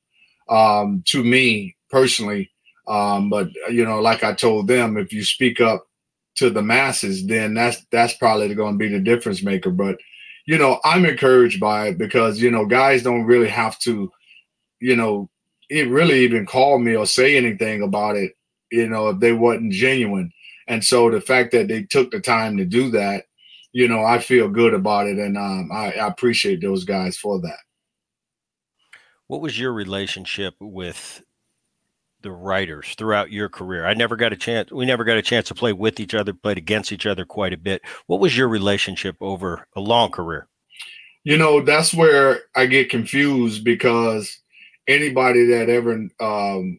um, 0.48 1.02
to 1.06 1.22
me 1.22 1.76
personally. 1.88 2.50
Um, 2.88 3.30
but 3.30 3.48
you 3.70 3.84
know, 3.84 4.00
like 4.00 4.22
I 4.22 4.34
told 4.34 4.68
them, 4.68 4.96
if 4.96 5.12
you 5.12 5.24
speak 5.24 5.60
up 5.60 5.86
to 6.36 6.50
the 6.50 6.62
masses, 6.62 7.26
then 7.26 7.54
that's 7.54 7.84
that's 7.90 8.14
probably 8.14 8.54
going 8.54 8.74
to 8.74 8.78
be 8.78 8.88
the 8.88 9.00
difference 9.00 9.42
maker. 9.42 9.70
But 9.70 9.98
you 10.46 10.58
know, 10.58 10.80
I'm 10.84 11.04
encouraged 11.04 11.58
by 11.60 11.88
it 11.88 11.98
because 11.98 12.40
you 12.40 12.50
know 12.50 12.66
guys 12.66 13.02
don't 13.02 13.24
really 13.24 13.48
have 13.48 13.78
to 13.80 14.10
you 14.80 14.96
know, 14.96 15.28
it 15.68 15.88
really 15.88 16.20
even 16.20 16.46
call 16.46 16.78
me 16.78 16.94
or 16.94 17.06
say 17.06 17.36
anything 17.36 17.82
about 17.82 18.16
it, 18.16 18.32
you 18.70 18.88
know, 18.88 19.08
if 19.08 19.20
they 19.20 19.32
wasn't 19.32 19.72
genuine. 19.72 20.32
And 20.68 20.84
so 20.84 21.10
the 21.10 21.20
fact 21.20 21.52
that 21.52 21.68
they 21.68 21.84
took 21.84 22.10
the 22.10 22.20
time 22.20 22.56
to 22.56 22.64
do 22.64 22.90
that, 22.90 23.24
you 23.72 23.88
know, 23.88 24.04
I 24.04 24.18
feel 24.20 24.48
good 24.48 24.72
about 24.72 25.06
it, 25.06 25.18
and 25.18 25.36
um, 25.36 25.70
I, 25.72 25.92
I 25.92 26.06
appreciate 26.06 26.62
those 26.62 26.84
guys 26.84 27.16
for 27.18 27.40
that. 27.42 27.58
What 29.26 29.42
was 29.42 29.58
your 29.58 29.72
relationship 29.72 30.54
with 30.60 31.22
the 32.22 32.30
writers 32.30 32.94
throughout 32.96 33.30
your 33.30 33.48
career? 33.48 33.84
I 33.84 33.94
never 33.94 34.16
got 34.16 34.32
a 34.32 34.36
chance. 34.36 34.72
We 34.72 34.86
never 34.86 35.04
got 35.04 35.18
a 35.18 35.22
chance 35.22 35.48
to 35.48 35.54
play 35.54 35.72
with 35.72 36.00
each 36.00 36.14
other, 36.14 36.32
played 36.32 36.58
against 36.58 36.90
each 36.90 37.06
other 37.06 37.24
quite 37.24 37.52
a 37.52 37.58
bit. 37.58 37.82
What 38.06 38.20
was 38.20 38.36
your 38.36 38.48
relationship 38.48 39.16
over 39.20 39.66
a 39.76 39.80
long 39.80 40.10
career? 40.10 40.48
You 41.24 41.36
know, 41.36 41.60
that's 41.60 41.92
where 41.92 42.42
I 42.54 42.66
get 42.66 42.88
confused 42.88 43.64
because 43.64 44.38
anybody 44.88 45.46
that 45.46 45.68
ever 45.68 46.08
um, 46.20 46.78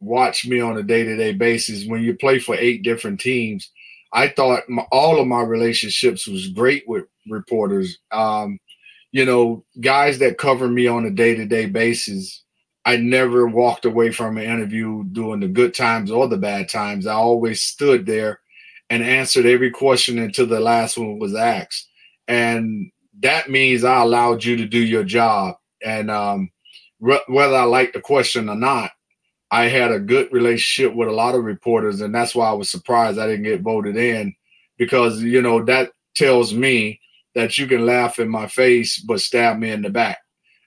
watched 0.00 0.46
me 0.46 0.60
on 0.60 0.76
a 0.78 0.82
day 0.82 1.04
to 1.04 1.16
day 1.16 1.32
basis, 1.32 1.86
when 1.86 2.02
you 2.02 2.14
play 2.16 2.38
for 2.38 2.54
eight 2.56 2.82
different 2.82 3.20
teams, 3.20 3.70
I 4.12 4.28
thought 4.28 4.68
my, 4.68 4.82
all 4.92 5.20
of 5.20 5.26
my 5.26 5.42
relationships 5.42 6.26
was 6.26 6.48
great 6.48 6.84
with 6.86 7.04
reporters. 7.28 7.98
Um, 8.10 8.58
you 9.10 9.24
know, 9.24 9.64
guys 9.80 10.18
that 10.18 10.38
cover 10.38 10.68
me 10.68 10.86
on 10.86 11.04
a 11.06 11.10
day 11.10 11.34
to 11.34 11.46
day 11.46 11.66
basis. 11.66 12.42
I 12.84 12.96
never 12.96 13.46
walked 13.46 13.84
away 13.84 14.10
from 14.10 14.36
an 14.38 14.44
interview 14.44 15.04
during 15.04 15.38
the 15.38 15.46
good 15.48 15.72
times 15.72 16.10
or 16.10 16.26
the 16.26 16.36
bad 16.36 16.68
times. 16.68 17.06
I 17.06 17.14
always 17.14 17.62
stood 17.62 18.06
there 18.06 18.40
and 18.90 19.04
answered 19.04 19.46
every 19.46 19.70
question 19.70 20.18
until 20.18 20.46
the 20.46 20.58
last 20.58 20.98
one 20.98 21.18
was 21.18 21.34
asked. 21.34 21.88
And 22.26 22.90
that 23.20 23.48
means 23.48 23.84
I 23.84 24.00
allowed 24.00 24.44
you 24.44 24.56
to 24.56 24.66
do 24.66 24.80
your 24.80 25.04
job. 25.04 25.56
And 25.84 26.10
um, 26.10 26.50
whether 27.02 27.56
I 27.56 27.64
like 27.64 27.92
the 27.92 28.00
question 28.00 28.48
or 28.48 28.54
not, 28.54 28.92
I 29.50 29.64
had 29.64 29.90
a 29.90 29.98
good 29.98 30.32
relationship 30.32 30.94
with 30.94 31.08
a 31.08 31.12
lot 31.12 31.34
of 31.34 31.44
reporters, 31.44 32.00
and 32.00 32.14
that's 32.14 32.34
why 32.34 32.48
I 32.48 32.52
was 32.52 32.70
surprised 32.70 33.18
I 33.18 33.26
didn't 33.26 33.44
get 33.44 33.60
voted 33.60 33.96
in 33.96 34.34
because 34.78 35.22
you 35.22 35.42
know 35.42 35.64
that 35.64 35.90
tells 36.14 36.54
me 36.54 37.00
that 37.34 37.58
you 37.58 37.66
can 37.66 37.84
laugh 37.84 38.18
in 38.18 38.28
my 38.28 38.46
face 38.46 38.98
but 38.98 39.20
stab 39.20 39.58
me 39.58 39.70
in 39.70 39.82
the 39.82 39.90
back, 39.90 40.18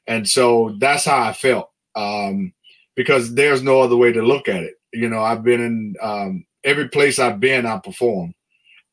and 0.08 0.28
so 0.28 0.76
that's 0.80 1.06
how 1.06 1.24
I 1.24 1.34
felt 1.34 1.72
um, 1.96 2.54
because 2.96 3.34
there's 3.34 3.64
no 3.64 3.82
other 3.82 3.98
way 3.98 4.12
to 4.12 4.22
look 4.22 4.48
at 4.48 4.64
it. 4.64 4.76
You 4.94 5.10
know, 5.10 5.22
I've 5.22 5.44
been 5.44 5.62
in 5.62 5.96
um, 6.02 6.46
every 6.64 6.90
place 6.90 7.20
I've 7.20 7.40
been, 7.40 7.66
I 7.66 7.78
performed. 7.80 8.34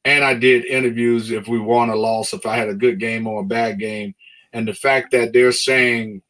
And 0.04 0.24
I 0.24 0.34
did 0.34 0.64
interviews 0.64 1.30
if 1.30 1.46
we 1.46 1.58
won 1.58 1.90
or 1.90 1.96
lost, 1.96 2.34
if 2.34 2.44
I 2.44 2.56
had 2.56 2.68
a 2.68 2.74
good 2.74 2.98
game 2.98 3.26
or 3.26 3.40
a 3.40 3.44
bad 3.44 3.78
game. 3.78 4.14
And 4.52 4.66
the 4.66 4.74
fact 4.74 5.12
that 5.12 5.32
they're 5.32 5.52
saying 5.52 6.22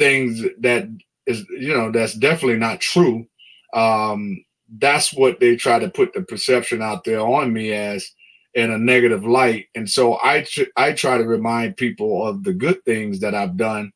things 0.00 0.42
that 0.60 0.88
is, 1.26 1.46
you 1.50 1.76
know, 1.76 1.92
that's 1.92 2.14
definitely 2.14 2.58
not 2.58 2.80
true. 2.80 3.26
Um, 3.74 4.42
that's 4.78 5.12
what 5.12 5.38
they 5.38 5.56
try 5.56 5.78
to 5.78 5.90
put 5.90 6.12
the 6.12 6.22
perception 6.22 6.80
out 6.82 7.04
there 7.04 7.20
on 7.20 7.52
me 7.52 7.72
as 7.72 8.10
in 8.54 8.70
a 8.70 8.78
negative 8.78 9.24
light. 9.24 9.66
And 9.74 9.88
so 9.88 10.18
I 10.24 10.42
tr- 10.42 10.74
I 10.76 10.92
try 10.92 11.18
to 11.18 11.24
remind 11.24 11.76
people 11.76 12.26
of 12.26 12.42
the 12.42 12.52
good 12.52 12.84
things 12.84 13.20
that 13.20 13.34
I've 13.34 13.56
done 13.56 13.92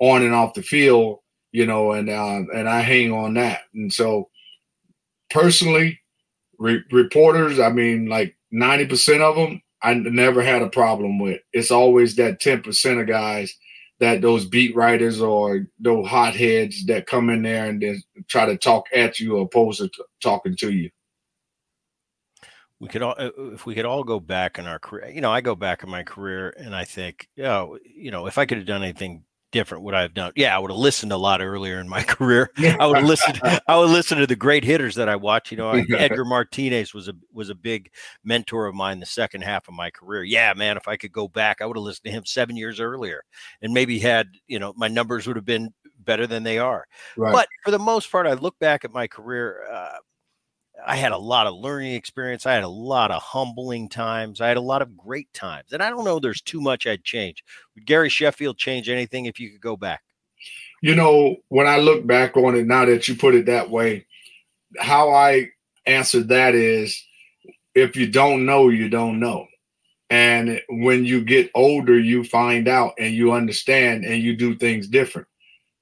on 0.00 0.22
and 0.22 0.34
off 0.34 0.54
the 0.54 0.62
field, 0.62 1.18
you 1.52 1.66
know, 1.66 1.92
and 1.92 2.08
uh, 2.08 2.42
and 2.54 2.68
I 2.68 2.80
hang 2.80 3.12
on 3.12 3.34
that. 3.34 3.62
And 3.74 3.92
so 3.92 4.28
personally, 5.28 6.00
re- 6.58 6.84
reporters, 6.92 7.58
I 7.58 7.70
mean, 7.70 8.06
like 8.06 8.36
ninety 8.50 8.86
percent 8.86 9.22
of 9.22 9.36
them, 9.36 9.60
I 9.82 9.94
never 9.94 10.42
had 10.42 10.62
a 10.62 10.70
problem 10.70 11.18
with. 11.18 11.40
It's 11.52 11.70
always 11.70 12.16
that 12.16 12.40
ten 12.40 12.62
percent 12.62 13.00
of 13.00 13.06
guys 13.06 13.54
that 14.00 14.20
those 14.20 14.44
beat 14.44 14.74
writers 14.76 15.20
or 15.20 15.66
those 15.78 16.06
hotheads 16.06 16.86
that 16.86 17.06
come 17.06 17.30
in 17.30 17.42
there 17.42 17.66
and 17.66 17.82
then 17.82 18.00
try 18.28 18.46
to 18.46 18.56
talk 18.56 18.86
at 18.94 19.18
you 19.18 19.38
opposed 19.38 19.80
to 19.80 19.88
t- 19.88 20.02
talking 20.22 20.56
to 20.56 20.72
you? 20.72 20.90
We 22.80 22.88
could 22.88 23.02
all 23.02 23.16
uh, 23.18 23.30
if 23.52 23.66
we 23.66 23.74
could 23.74 23.86
all 23.86 24.04
go 24.04 24.20
back 24.20 24.58
in 24.58 24.66
our 24.66 24.78
career 24.78 25.08
you 25.08 25.20
know 25.20 25.32
i 25.32 25.40
go 25.40 25.56
back 25.56 25.82
in 25.82 25.90
my 25.90 26.04
career 26.04 26.54
and 26.56 26.76
i 26.76 26.84
think 26.84 27.28
oh 27.42 27.76
you 27.84 28.12
know 28.12 28.26
if 28.26 28.38
i 28.38 28.46
could 28.46 28.58
have 28.58 28.68
done 28.68 28.84
anything 28.84 29.24
different 29.50 29.82
would 29.84 29.94
i 29.94 30.02
have 30.02 30.14
done. 30.14 30.32
Yeah 30.36 30.54
i 30.54 30.58
would 30.58 30.70
have 30.70 30.78
listened 30.78 31.12
a 31.12 31.16
lot 31.16 31.40
earlier 31.40 31.78
in 31.80 31.88
my 31.88 32.02
career. 32.04 32.50
I 32.58 32.86
would 32.86 33.04
listen 33.04 33.34
i 33.68 33.76
would 33.76 33.90
listen 33.90 34.18
to 34.18 34.26
the 34.26 34.36
great 34.36 34.64
hitters 34.64 34.94
that 34.96 35.08
i 35.08 35.16
watch 35.16 35.50
you 35.50 35.56
know 35.56 35.70
edgar 35.70 36.24
martinez 36.24 36.92
was 36.92 37.08
a 37.08 37.14
was 37.32 37.50
a 37.50 37.54
big 37.54 37.90
mentor 38.24 38.66
of 38.66 38.74
mine 38.74 39.00
the 39.00 39.06
second 39.06 39.42
half 39.42 39.68
of 39.68 39.74
my 39.74 39.90
career. 39.90 40.24
Yeah 40.24 40.52
man 40.54 40.76
if 40.76 40.88
i 40.88 40.96
could 40.96 41.12
go 41.12 41.28
back 41.28 41.60
i 41.60 41.66
would 41.66 41.76
have 41.76 41.84
listened 41.84 42.04
to 42.04 42.10
him 42.10 42.24
seven 42.24 42.56
years 42.56 42.80
earlier 42.80 43.24
and 43.62 43.72
maybe 43.72 43.98
had 43.98 44.28
you 44.46 44.58
know 44.58 44.72
my 44.76 44.88
numbers 44.88 45.26
would 45.26 45.36
have 45.36 45.44
been 45.44 45.72
better 46.00 46.26
than 46.26 46.42
they 46.42 46.58
are. 46.58 46.86
Right. 47.16 47.32
but 47.32 47.48
for 47.64 47.70
the 47.70 47.78
most 47.78 48.10
part 48.10 48.26
i 48.26 48.34
look 48.34 48.58
back 48.58 48.84
at 48.84 48.92
my 48.92 49.06
career 49.06 49.64
uh, 49.70 49.96
I 50.86 50.96
had 50.96 51.12
a 51.12 51.18
lot 51.18 51.46
of 51.46 51.54
learning 51.54 51.94
experience. 51.94 52.46
I 52.46 52.54
had 52.54 52.62
a 52.62 52.68
lot 52.68 53.10
of 53.10 53.20
humbling 53.22 53.88
times. 53.88 54.40
I 54.40 54.48
had 54.48 54.56
a 54.56 54.62
lot 54.62 54.82
of 54.82 54.96
great 54.96 55.32
times. 55.32 55.72
And 55.72 55.82
I 55.82 55.90
don't 55.90 56.04
know 56.04 56.18
there's 56.18 56.40
too 56.40 56.60
much 56.60 56.86
I'd 56.86 57.04
change. 57.04 57.44
Would 57.74 57.86
Gary 57.86 58.08
Sheffield 58.08 58.58
change 58.58 58.88
anything 58.88 59.26
if 59.26 59.40
you 59.40 59.50
could 59.50 59.60
go 59.60 59.76
back? 59.76 60.02
You 60.80 60.94
know, 60.94 61.36
when 61.48 61.66
I 61.66 61.78
look 61.78 62.06
back 62.06 62.36
on 62.36 62.54
it 62.54 62.66
now 62.66 62.84
that 62.84 63.08
you 63.08 63.16
put 63.16 63.34
it 63.34 63.46
that 63.46 63.70
way, 63.70 64.06
how 64.78 65.10
I 65.10 65.48
answered 65.86 66.28
that 66.28 66.54
is 66.54 67.02
if 67.74 67.96
you 67.96 68.06
don't 68.06 68.46
know, 68.46 68.68
you 68.68 68.88
don't 68.88 69.18
know. 69.18 69.46
And 70.10 70.60
when 70.68 71.04
you 71.04 71.22
get 71.22 71.50
older, 71.54 71.98
you 71.98 72.24
find 72.24 72.68
out 72.68 72.94
and 72.98 73.12
you 73.12 73.32
understand 73.32 74.04
and 74.04 74.22
you 74.22 74.36
do 74.36 74.56
things 74.56 74.86
different. 74.86 75.28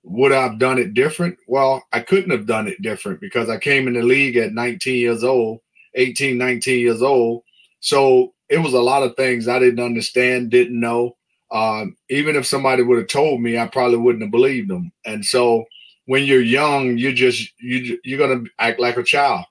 Would 0.09 0.31
I've 0.31 0.61
done 0.61 0.79
it 0.79 0.95
different? 0.95 1.37
Well, 1.49 1.85
I 1.93 1.99
couldn't 2.01 2.31
have 2.31 2.47
done 2.47 2.69
it 2.69 2.81
different 2.81 3.21
because 3.21 3.49
I 3.49 3.59
came 3.59 3.89
in 3.89 3.95
the 3.95 4.03
league 4.03 4.37
at 4.37 4.53
19 4.53 4.95
years 4.95 5.25
old, 5.25 5.59
18, 5.95 6.39
19 6.39 6.79
years 6.79 7.03
old. 7.03 7.43
So 7.81 8.33
it 8.49 8.59
was 8.59 8.75
a 8.75 8.81
lot 8.81 9.03
of 9.03 9.17
things 9.17 9.49
I 9.49 9.59
didn't 9.59 9.85
understand, 9.85 10.51
didn't 10.51 10.79
know. 10.79 11.17
Um, 11.51 11.97
even 12.09 12.37
if 12.37 12.47
somebody 12.47 12.83
would 12.83 12.99
have 12.99 13.09
told 13.09 13.41
me, 13.41 13.59
I 13.59 13.67
probably 13.67 13.99
wouldn't 13.99 14.23
have 14.23 14.31
believed 14.31 14.71
them. 14.71 14.93
And 15.05 15.25
so 15.25 15.65
when 16.05 16.25
you're 16.25 16.41
young, 16.41 16.97
you 16.97 17.13
just 17.13 17.53
you 17.59 17.99
you're 18.05 18.19
gonna 18.19 18.45
act 18.61 18.79
like 18.79 18.97
a 18.97 19.03
child. 19.03 19.45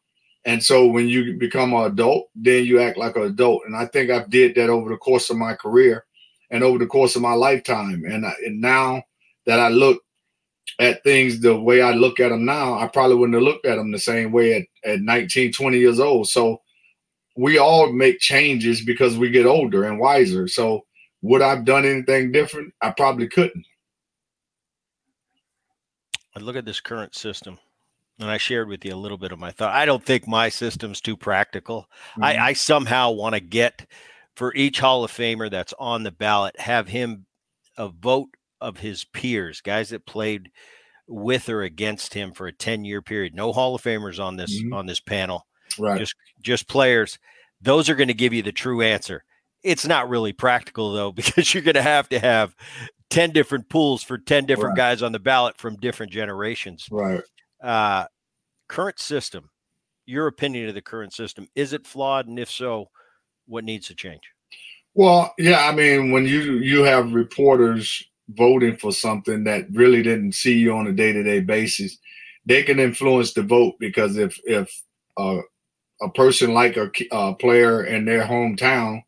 And 0.46 0.64
so 0.64 0.88
when 0.88 1.10
you 1.10 1.38
become 1.38 1.74
an 1.74 1.92
adult, 1.92 2.30
then 2.34 2.64
you 2.64 2.80
act 2.80 2.98
like 2.98 3.18
an 3.18 3.24
adult. 3.24 3.64
And 3.66 3.76
I 3.76 3.88
think 3.88 4.10
I 4.10 4.24
did 4.30 4.56
that 4.56 4.70
over 4.70 4.90
the 4.90 4.98
course 4.98 5.30
of 5.30 5.38
my 5.38 5.54
career 5.54 6.06
and 6.50 6.64
over 6.64 6.78
the 6.78 6.86
course 6.86 7.16
of 7.16 7.24
my 7.24 7.34
lifetime. 7.34 8.04
And, 8.08 8.26
I, 8.26 8.34
and 8.46 8.62
now 8.62 9.04
that 9.48 9.60
I 9.60 9.70
look 9.70 10.04
at 10.80 11.04
things 11.04 11.40
the 11.40 11.60
way 11.60 11.82
I 11.82 11.92
look 11.92 12.20
at 12.20 12.30
them 12.30 12.46
now, 12.46 12.78
I 12.78 12.88
probably 12.88 13.16
wouldn't 13.16 13.36
have 13.36 13.44
looked 13.44 13.66
at 13.66 13.76
them 13.76 13.92
the 13.92 14.00
same 14.00 14.32
way 14.32 14.68
at, 14.84 14.92
at 14.92 15.02
19, 15.02 15.54
20 15.54 15.78
years 15.78 16.00
old. 16.00 16.28
So 16.28 16.62
we 17.36 17.58
all 17.58 17.92
make 17.92 18.20
changes 18.20 18.84
because 18.84 19.18
we 19.18 19.30
get 19.30 19.46
older 19.46 19.86
and 19.86 20.00
wiser. 20.00 20.48
So 20.48 20.86
would 21.22 21.42
I've 21.42 21.66
done 21.66 21.86
anything 21.86 22.32
different? 22.32 22.74
I 22.82 22.92
probably 22.92 23.28
couldn't. 23.28 23.66
I 26.36 26.40
look 26.40 26.56
at 26.56 26.66
this 26.66 26.82
current 26.82 27.16
system 27.16 27.58
and 28.20 28.30
I 28.30 28.38
shared 28.38 28.68
with 28.68 28.84
you 28.84 28.94
a 28.94 28.98
little 28.98 29.18
bit 29.18 29.32
of 29.32 29.40
my 29.40 29.52
thought. 29.52 29.74
I 29.74 29.86
don't 29.86 30.04
think 30.04 30.28
my 30.28 30.50
system's 30.50 31.02
too 31.02 31.16
practical. 31.16 31.90
Mm-hmm. 32.12 32.24
I, 32.24 32.38
I 32.48 32.54
somehow 32.54 33.12
want 33.12 33.36
to 33.36 33.42
get 33.42 33.86
for 34.36 34.54
each 34.54 34.80
Hall 34.80 35.04
of 35.04 35.12
Famer 35.12 35.50
that's 35.50 35.74
on 35.80 36.04
the 36.04 36.12
ballot, 36.12 36.60
have 36.60 36.88
him 36.88 37.26
a 37.78 37.88
vote 37.88 38.30
of 38.62 38.78
his 38.78 39.06
peers, 39.06 39.62
guys 39.62 39.90
that 39.90 40.06
played 40.06 40.52
with 41.08 41.50
or 41.50 41.64
against 41.64 42.14
him 42.14 42.32
for 42.32 42.48
a 42.48 42.54
10 42.54 42.86
year 42.86 43.02
period. 43.02 43.34
No 43.34 43.52
Hall 43.54 43.76
of 43.76 43.82
Famers 43.82 44.24
on 44.24 44.38
this 44.38 44.62
mm-hmm. 44.62 44.74
on 44.74 44.86
this 44.86 45.00
panel. 45.00 45.46
Right. 45.78 46.00
Just 46.00 46.16
just 46.42 46.68
players. 46.68 47.20
Those 47.62 47.90
are 47.90 47.96
going 47.96 48.08
to 48.08 48.14
give 48.14 48.34
you 48.34 48.42
the 48.42 48.52
true 48.52 48.82
answer. 48.82 49.24
It's 49.64 49.86
not 49.86 50.10
really 50.10 50.34
practical 50.34 50.94
though 50.94 51.12
because 51.14 51.54
you're 51.54 51.64
going 51.64 51.76
to 51.76 51.82
have 51.82 52.10
to 52.10 52.20
have 52.20 52.56
10 53.10 53.32
different 53.32 53.70
pools 53.70 54.04
for 54.04 54.18
10 54.18 54.46
different 54.46 54.78
right. 54.78 54.78
guys 54.78 55.04
on 55.04 55.12
the 55.12 55.20
ballot 55.20 55.58
from 55.58 55.76
different 55.78 56.12
generations. 56.12 56.88
Right. 56.92 57.22
Uh 57.62 58.06
current 58.68 59.00
system. 59.00 59.50
Your 60.08 60.28
opinion 60.28 60.70
of 60.70 60.76
the 60.76 60.84
current 60.84 61.14
system, 61.14 61.48
is 61.56 61.74
it 61.74 61.88
flawed 61.88 62.28
and 62.28 62.38
if 62.38 62.50
so, 62.50 62.90
what 63.48 63.64
needs 63.64 63.88
to 63.88 63.96
change? 63.96 64.22
Well, 64.94 65.34
yeah, 65.38 65.68
I 65.68 65.74
mean, 65.74 66.12
when 66.12 66.26
you 66.26 66.54
you 66.60 66.84
have 66.84 67.14
reporters 67.14 68.04
voting 68.30 68.76
for 68.78 68.92
something 68.92 69.44
that 69.44 69.66
really 69.72 70.02
didn't 70.02 70.34
see 70.34 70.58
you 70.58 70.76
on 70.76 70.88
a 70.88 70.94
day-to-day 70.94 71.40
basis 71.42 71.98
they 72.46 72.64
can 72.64 72.80
influence 72.80 73.34
the 73.34 73.42
vote 73.42 73.76
because 73.80 74.18
if 74.18 74.40
if 74.46 74.84
uh, 75.18 75.40
a 76.02 76.10
person 76.10 76.54
like 76.54 76.78
a, 76.78 76.90
a 77.12 77.34
player 77.36 77.86
in 77.86 78.06
their 78.06 78.24
hometown 78.24 79.02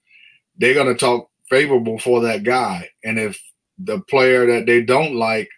they're 0.57 0.73
going 0.73 0.87
to 0.87 0.95
talk 0.95 1.29
favorable 1.49 1.99
for 1.99 2.21
that 2.21 2.43
guy. 2.43 2.89
And 3.03 3.19
if 3.19 3.39
the 3.77 3.99
player 4.01 4.47
that 4.47 4.65
they 4.65 4.81
don't 4.81 5.15
like 5.15 5.49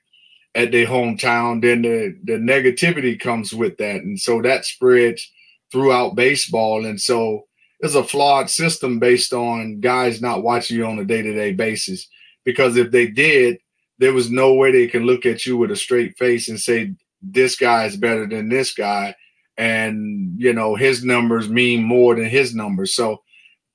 at 0.56 0.72
their 0.72 0.88
hometown 0.88 1.62
then 1.62 1.82
the, 1.82 2.18
the 2.24 2.34
negativity 2.34 3.20
comes 3.20 3.54
with 3.54 3.78
that. 3.78 3.98
And 3.98 4.20
so 4.20 4.42
that 4.42 4.66
spreads 4.66 5.32
throughout 5.72 6.16
baseball. 6.16 6.86
And 6.86 7.00
so 7.00 7.46
it's 7.80 7.96
a 7.96 8.04
flawed 8.04 8.50
system 8.50 9.00
based 9.00 9.32
on 9.32 9.80
guys 9.80 10.22
not 10.22 10.44
watching 10.44 10.78
you 10.78 10.86
on 10.86 11.00
a 11.00 11.06
day-to-day 11.06 11.54
basis 11.54 12.08
because 12.46 12.78
if 12.78 12.92
they 12.92 13.08
did, 13.08 13.58
there 14.00 14.14
was 14.14 14.32
no 14.32 14.54
way 14.54 14.72
they 14.72 14.88
can 14.88 15.06
look 15.06 15.26
at 15.26 15.46
you 15.46 15.58
with 15.58 15.72
a 15.72 15.76
straight 15.76 16.18
face 16.18 16.50
and 16.50 16.60
say 16.60 16.94
this 17.22 17.56
guy 17.56 17.86
is 17.86 17.98
better 17.98 18.26
than 18.28 18.50
this 18.50 18.74
guy, 18.74 19.16
and 19.58 20.34
you 20.38 20.54
know 20.54 20.76
his 20.76 21.04
numbers 21.04 21.50
mean 21.50 21.84
more 21.84 22.16
than 22.16 22.26
his 22.26 22.56
numbers. 22.56 22.96
So 22.96 23.22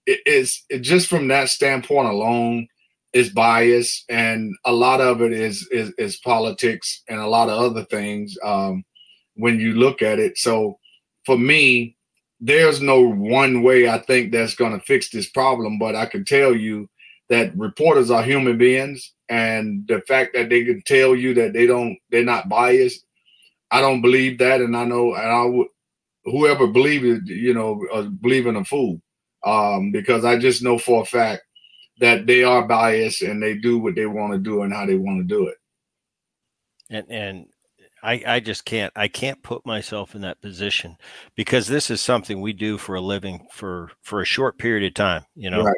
it 0.07 0.21
is 0.27 0.63
it 0.71 0.81
just 0.81 1.09
from 1.09 1.29
that 1.29 1.51
standpoint 1.51 2.09
alone 2.09 2.67
is 3.13 3.31
bias, 3.31 4.05
and 4.09 4.55
a 4.65 4.73
lot 4.73 5.01
of 5.01 5.21
it 5.23 5.33
is 5.33 5.69
is, 5.71 5.93
is 5.99 6.17
politics 6.19 7.03
and 7.09 7.21
a 7.21 7.29
lot 7.29 7.49
of 7.49 7.59
other 7.61 7.85
things 7.85 8.37
um, 8.43 8.85
when 9.35 9.61
you 9.61 9.75
look 9.75 10.03
at 10.03 10.19
it. 10.19 10.39
So 10.39 10.79
for 11.27 11.39
me, 11.39 11.97
there's 12.41 12.81
no 12.81 13.01
one 13.01 13.63
way 13.63 13.89
I 13.89 13.99
think 13.99 14.33
that's 14.33 14.55
going 14.55 14.73
to 14.73 14.85
fix 14.85 15.11
this 15.11 15.31
problem, 15.31 15.79
but 15.79 15.95
I 15.95 16.07
can 16.07 16.25
tell 16.25 16.55
you 16.55 16.89
that 17.35 17.57
reporters 17.59 18.13
are 18.13 18.23
human 18.23 18.57
beings 18.57 19.13
and 19.29 19.85
the 19.89 20.01
fact 20.03 20.35
that 20.35 20.49
they 20.49 20.65
can 20.65 20.81
tell 20.83 21.17
you 21.17 21.35
that 21.35 21.53
they 21.53 21.67
don't 21.67 21.99
they're 22.11 22.25
not 22.25 22.49
biased 22.49 23.05
i 23.73 23.81
don't 23.81 24.03
believe 24.03 24.39
that 24.39 24.61
and 24.61 24.77
i 24.77 24.85
know 24.85 25.15
and 25.15 25.27
i 25.27 25.43
would 25.45 25.67
whoever 26.25 26.69
believes 26.69 27.05
it 27.05 27.27
you 27.27 27.53
know 27.53 27.85
uh, 27.93 28.03
believe 28.03 28.47
in 28.47 28.55
a 28.55 28.65
fool 28.65 29.01
um, 29.45 29.91
because 29.91 30.25
i 30.25 30.39
just 30.39 30.63
know 30.63 30.79
for 30.79 31.03
a 31.03 31.07
fact 31.07 31.43
that 31.99 32.25
they 32.25 32.45
are 32.45 32.69
biased 32.69 33.23
and 33.23 33.43
they 33.43 33.55
do 33.57 33.79
what 33.79 33.97
they 33.97 34.07
want 34.07 34.33
to 34.33 34.39
do 34.39 34.63
and 34.63 34.73
how 34.73 34.87
they 34.87 34.97
want 34.97 35.19
to 35.19 35.25
do 35.25 35.49
it 35.49 35.57
and 36.89 37.11
and 37.11 37.47
I, 38.03 38.23
I 38.27 38.41
just 38.41 38.67
can't 38.67 38.93
I 38.95 39.09
can't 39.09 39.43
put 39.43 39.65
myself 39.65 40.15
in 40.15 40.21
that 40.21 40.43
position 40.43 40.99
because 41.37 41.67
this 41.67 41.91
is 41.91 42.03
something 42.03 42.43
we 42.43 42.53
do 42.53 42.77
for 42.77 42.97
a 42.97 43.01
living 43.01 43.47
for 43.51 43.93
for 44.03 44.21
a 44.21 44.27
short 44.27 44.59
period 44.59 44.87
of 44.87 44.93
time, 44.93 45.25
you 45.35 45.49
know. 45.49 45.63
Right 45.63 45.77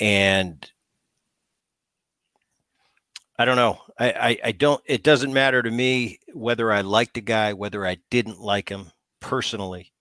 and 0.00 0.70
I 3.38 3.44
don't 3.44 3.56
know. 3.56 3.78
I, 3.98 4.10
I, 4.10 4.38
I 4.46 4.52
don't. 4.52 4.82
It 4.86 5.02
doesn't 5.02 5.32
matter 5.32 5.62
to 5.62 5.70
me 5.70 6.18
whether 6.32 6.72
I 6.72 6.82
liked 6.82 7.16
a 7.16 7.22
guy, 7.22 7.52
whether 7.52 7.86
I 7.86 7.98
didn't 8.10 8.40
like 8.40 8.68
him 8.68 8.90
personally. 9.20 9.92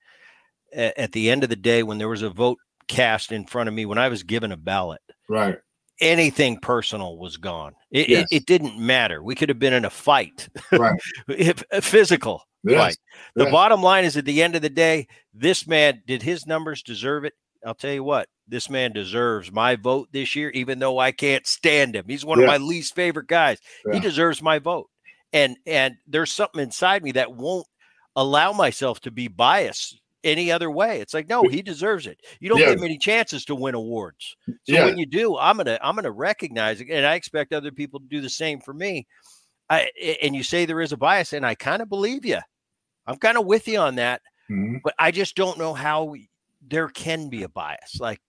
A, 0.75 1.00
at 1.00 1.12
the 1.12 1.29
end 1.29 1.44
of 1.44 1.50
the 1.50 1.56
day, 1.56 1.84
when 1.84 1.98
there 1.98 2.10
was 2.10 2.22
a 2.22 2.29
vote 2.29 2.58
cast 2.88 3.32
in 3.32 3.46
front 3.46 3.70
of 3.70 3.75
me, 3.75 3.86
when 3.86 3.98
I 3.98 4.10
was 4.10 4.24
given 4.24 4.51
a 4.51 4.58
ballot, 4.58 5.01
right, 5.27 5.58
anything 6.01 6.60
personal 6.60 7.18
was 7.18 7.38
gone. 7.38 7.75
It, 7.91 8.10
yes. 8.10 8.27
it, 8.32 8.38
it, 8.38 8.46
didn't 8.46 8.77
matter. 8.77 9.24
We 9.24 9.36
could 9.36 9.50
have 9.50 9.60
been 9.60 9.74
in 9.74 9.86
a 9.86 9.89
fight, 9.89 10.50
right? 10.72 11.00
if, 11.27 11.63
physical, 11.82 12.44
Yes. 12.63 12.77
Right. 12.77 12.98
The 13.36 13.46
Yeah. 13.46 13.51
bottom 13.51 13.82
line 13.82 14.06
is 14.06 14.18
at 14.18 14.25
the 14.25 14.44
end 14.44 14.56
of 14.56 14.62
the 14.62 14.70
day, 14.70 15.08
this 15.34 15.65
man 15.68 16.03
did 16.06 16.22
his 16.22 16.46
numbers 16.46 16.84
deserve 16.84 17.25
it? 17.25 17.34
I'll 17.65 17.75
tell 17.75 17.94
you 17.94 18.03
what, 18.03 18.27
this 18.50 18.70
man 18.70 18.91
deserves 18.91 19.51
my 19.51 19.75
vote 19.75 20.10
this 20.12 20.36
year, 20.36 20.50
even 20.51 20.79
though 20.79 21.00
I 21.00 21.12
can't 21.12 21.46
stand 21.48 21.96
him. 21.96 22.06
He's 22.08 22.25
one 22.25 22.39
Yeah. 22.39 22.46
of 22.46 22.48
my 22.50 22.58
least 22.58 22.96
favorite 22.96 23.27
guys. 23.27 23.60
He 23.91 24.00
deserves 24.00 24.41
my 24.41 24.60
vote. 24.60 24.89
And 25.34 25.58
and 25.68 25.96
there's 26.08 26.32
something 26.32 26.62
inside 26.62 27.03
me 27.03 27.12
that 27.13 27.36
won't 27.36 27.68
allow 28.15 28.51
myself 28.51 29.00
to 29.01 29.12
be 29.12 29.27
biased 29.27 30.01
any 30.24 30.51
other 30.51 30.70
way. 30.70 31.00
It's 31.00 31.13
like, 31.13 31.29
no, 31.29 31.44
he 31.44 31.62
deserves 31.62 32.08
it. 32.08 32.20
You 32.39 32.50
don't 32.50 32.60
Yeah. 32.60 32.72
get 32.72 32.82
many 32.82 32.98
chances 32.98 33.46
to 33.46 33.56
win 33.56 33.75
awards. 33.75 34.36
So 34.48 34.53
Yeah. 34.65 34.86
when 34.86 34.98
you 34.98 35.06
do, 35.06 35.38
I'm 35.38 35.58
gonna 35.58 35.77
I'm 35.82 35.96
gonna 35.96 36.12
recognize 36.12 36.82
it, 36.82 36.89
and 36.89 37.06
I 37.06 37.15
expect 37.15 37.53
other 37.53 37.72
people 37.72 38.00
to 38.00 38.06
do 38.08 38.20
the 38.22 38.29
same 38.29 38.60
for 38.60 38.74
me. 38.74 39.06
I 39.70 39.91
and 40.22 40.36
you 40.36 40.44
say 40.44 40.65
there 40.65 40.82
is 40.82 40.91
a 40.91 40.98
bias, 40.98 41.32
and 41.34 41.46
I 41.46 41.53
kind 41.56 41.82
of 41.82 41.89
believe 41.89 42.25
you. 42.25 42.39
I'm 43.06 43.18
kind 43.18 43.38
of 43.38 43.46
with 43.46 43.68
you 43.68 43.77
on 43.79 43.96
that, 43.96 44.22
Mhm. 44.50 44.82
but 44.84 44.94
I 45.00 45.12
just 45.12 45.36
don't 45.36 45.58
know 45.60 45.74
how 45.74 46.03
we, 46.06 46.29
there 46.62 46.89
can 46.89 47.29
be 47.29 47.44
a 47.44 47.50
bias. 47.50 48.00
Like 48.00 48.20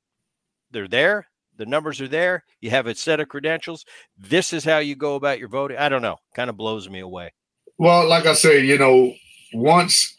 they're 0.70 0.88
there, 0.88 1.26
the 1.60 1.66
numbers 1.66 2.00
are 2.00 2.08
there. 2.08 2.42
You 2.62 2.70
have 2.70 2.86
a 2.86 2.94
set 2.94 3.20
of 3.20 3.28
credentials. 3.28 3.84
This 4.16 4.54
is 4.54 4.64
how 4.64 4.78
you 4.78 4.96
go 4.96 5.16
about 5.16 5.38
your 5.38 5.48
voting. 5.48 5.76
I 5.76 5.90
don't 5.90 6.00
know. 6.00 6.16
Kind 6.34 6.48
of 6.48 6.56
blows 6.56 6.88
me 6.88 7.00
away. 7.00 7.34
Well, 7.76 8.08
like 8.08 8.24
I 8.24 8.32
say, 8.32 8.64
you 8.64 8.78
know, 8.78 9.12
once 9.52 10.16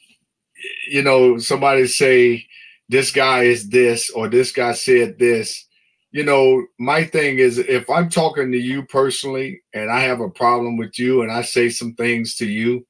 you 0.88 1.02
know 1.02 1.40
somebody 1.40 1.88
say 1.88 2.46
this 2.90 3.12
guy 3.12 3.44
is 3.44 3.70
this 3.70 4.12
or 4.12 4.30
this 4.30 4.52
guy 4.52 4.74
said 4.74 5.18
this, 5.18 5.66
you 6.12 6.24
know, 6.24 6.64
my 6.78 7.06
thing 7.06 7.40
is 7.40 7.58
if 7.58 7.90
I'm 7.90 8.10
talking 8.10 8.52
to 8.52 8.58
you 8.60 8.84
personally 8.84 9.64
and 9.74 9.90
I 9.90 10.02
have 10.02 10.20
a 10.20 10.30
problem 10.30 10.78
with 10.78 11.00
you 11.00 11.24
and 11.24 11.32
I 11.32 11.42
say 11.42 11.70
some 11.70 11.96
things 11.96 12.36
to 12.36 12.46
you, 12.46 12.86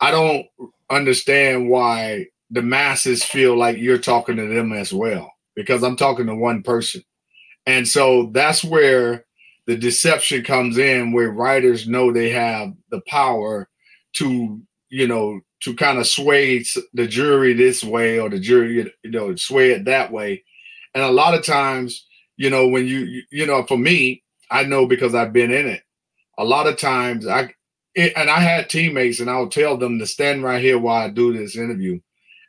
I 0.00 0.10
don't 0.10 0.46
understand 0.88 1.68
why 1.68 2.28
the 2.50 2.62
masses 2.62 3.22
feel 3.22 3.58
like 3.58 3.76
you're 3.76 3.98
talking 3.98 4.36
to 4.36 4.46
them 4.46 4.72
as 4.72 4.90
well 4.90 5.30
because 5.58 5.82
I'm 5.84 5.96
talking 5.96 6.26
to 6.26 6.36
one 6.36 6.62
person. 6.62 7.02
And 7.66 7.86
so 7.86 8.30
that's 8.32 8.64
where 8.64 9.24
the 9.66 9.76
deception 9.76 10.44
comes 10.44 10.78
in 10.78 11.12
where 11.12 11.30
writers 11.30 11.88
know 11.88 12.12
they 12.12 12.30
have 12.30 12.72
the 12.90 13.02
power 13.08 13.68
to 14.14 14.60
you 14.90 15.06
know 15.06 15.40
to 15.62 15.74
kind 15.74 15.98
of 15.98 16.06
sway 16.06 16.64
the 16.94 17.06
jury 17.06 17.52
this 17.52 17.84
way 17.84 18.18
or 18.18 18.30
the 18.30 18.40
jury 18.40 18.92
you 19.04 19.10
know 19.10 19.36
sway 19.36 19.72
it 19.72 19.84
that 19.86 20.12
way. 20.12 20.44
And 20.94 21.04
a 21.04 21.10
lot 21.10 21.34
of 21.34 21.44
times 21.44 22.06
you 22.36 22.50
know 22.50 22.68
when 22.68 22.86
you 22.86 23.22
you- 23.30 23.46
know 23.46 23.64
for 23.64 23.76
me 23.78 24.22
i 24.50 24.62
know 24.64 24.86
because 24.86 25.14
i've 25.14 25.32
been 25.32 25.50
in 25.52 25.66
it. 25.68 25.82
A 26.38 26.44
lot 26.44 26.66
of 26.66 26.78
times 26.78 27.26
i 27.26 27.50
and 27.96 28.30
i 28.30 28.40
had 28.40 28.70
teammates 28.70 29.20
and 29.20 29.30
i'll 29.30 29.48
tell 29.48 29.76
them 29.76 29.98
to 29.98 30.06
stand 30.06 30.42
right 30.42 30.62
here 30.62 30.78
while 30.78 31.04
i 31.06 31.10
do 31.10 31.32
this 31.32 31.56
interview 31.56 31.98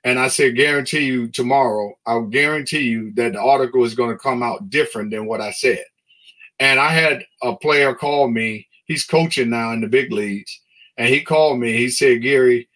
and 0.04 0.20
i 0.20 0.28
said 0.28 0.56
guarantee 0.56 1.06
you 1.06 1.28
tomorrow 1.28 1.94
i'll 2.06 2.26
guarantee 2.26 2.84
you 2.84 3.12
that 3.14 3.34
the 3.34 3.42
article 3.42 3.84
is 3.84 3.96
going 3.96 4.12
to 4.12 4.18
come 4.18 4.42
out 4.44 4.70
different 4.70 5.12
than 5.12 5.26
what 5.26 5.42
i 5.42 5.52
said 5.52 5.84
and 6.60 6.80
i 6.80 6.90
had 6.90 7.24
a 7.44 7.56
player 7.56 7.94
call 7.94 8.28
me 8.30 8.68
he's 8.86 9.06
coaching 9.06 9.50
now 9.50 9.72
in 9.72 9.82
the 9.82 9.88
big 9.88 10.12
leagues 10.12 10.60
and 11.00 11.08
he 11.08 11.22
called 11.22 11.60
me. 11.60 11.72
He 11.78 11.90
said, 11.90 12.22
Gary, 12.22 12.68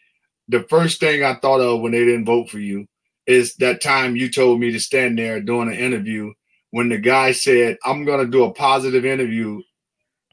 the 0.48 0.64
first 0.64 1.02
thing 1.02 1.24
I 1.24 1.36
thought 1.36 1.60
of 1.60 1.82
when 1.82 1.92
they 1.92 2.06
didn't 2.06 2.26
vote 2.26 2.50
for 2.50 2.58
you 2.60 2.88
is 3.28 3.56
that 3.56 3.82
time 3.82 4.16
you 4.16 4.32
told 4.32 4.62
me 4.62 4.72
to 4.72 4.80
stand 4.80 5.20
there 5.20 5.42
doing 5.42 5.68
an 5.68 5.76
interview 5.76 6.32
when 6.72 6.88
the 6.88 6.98
guy 6.98 7.34
said, 7.34 7.78
I'm 7.84 8.06
going 8.06 8.26
to 8.26 8.32
do 8.32 8.46
a 8.46 8.54
positive 8.54 9.06
interview 9.06 9.62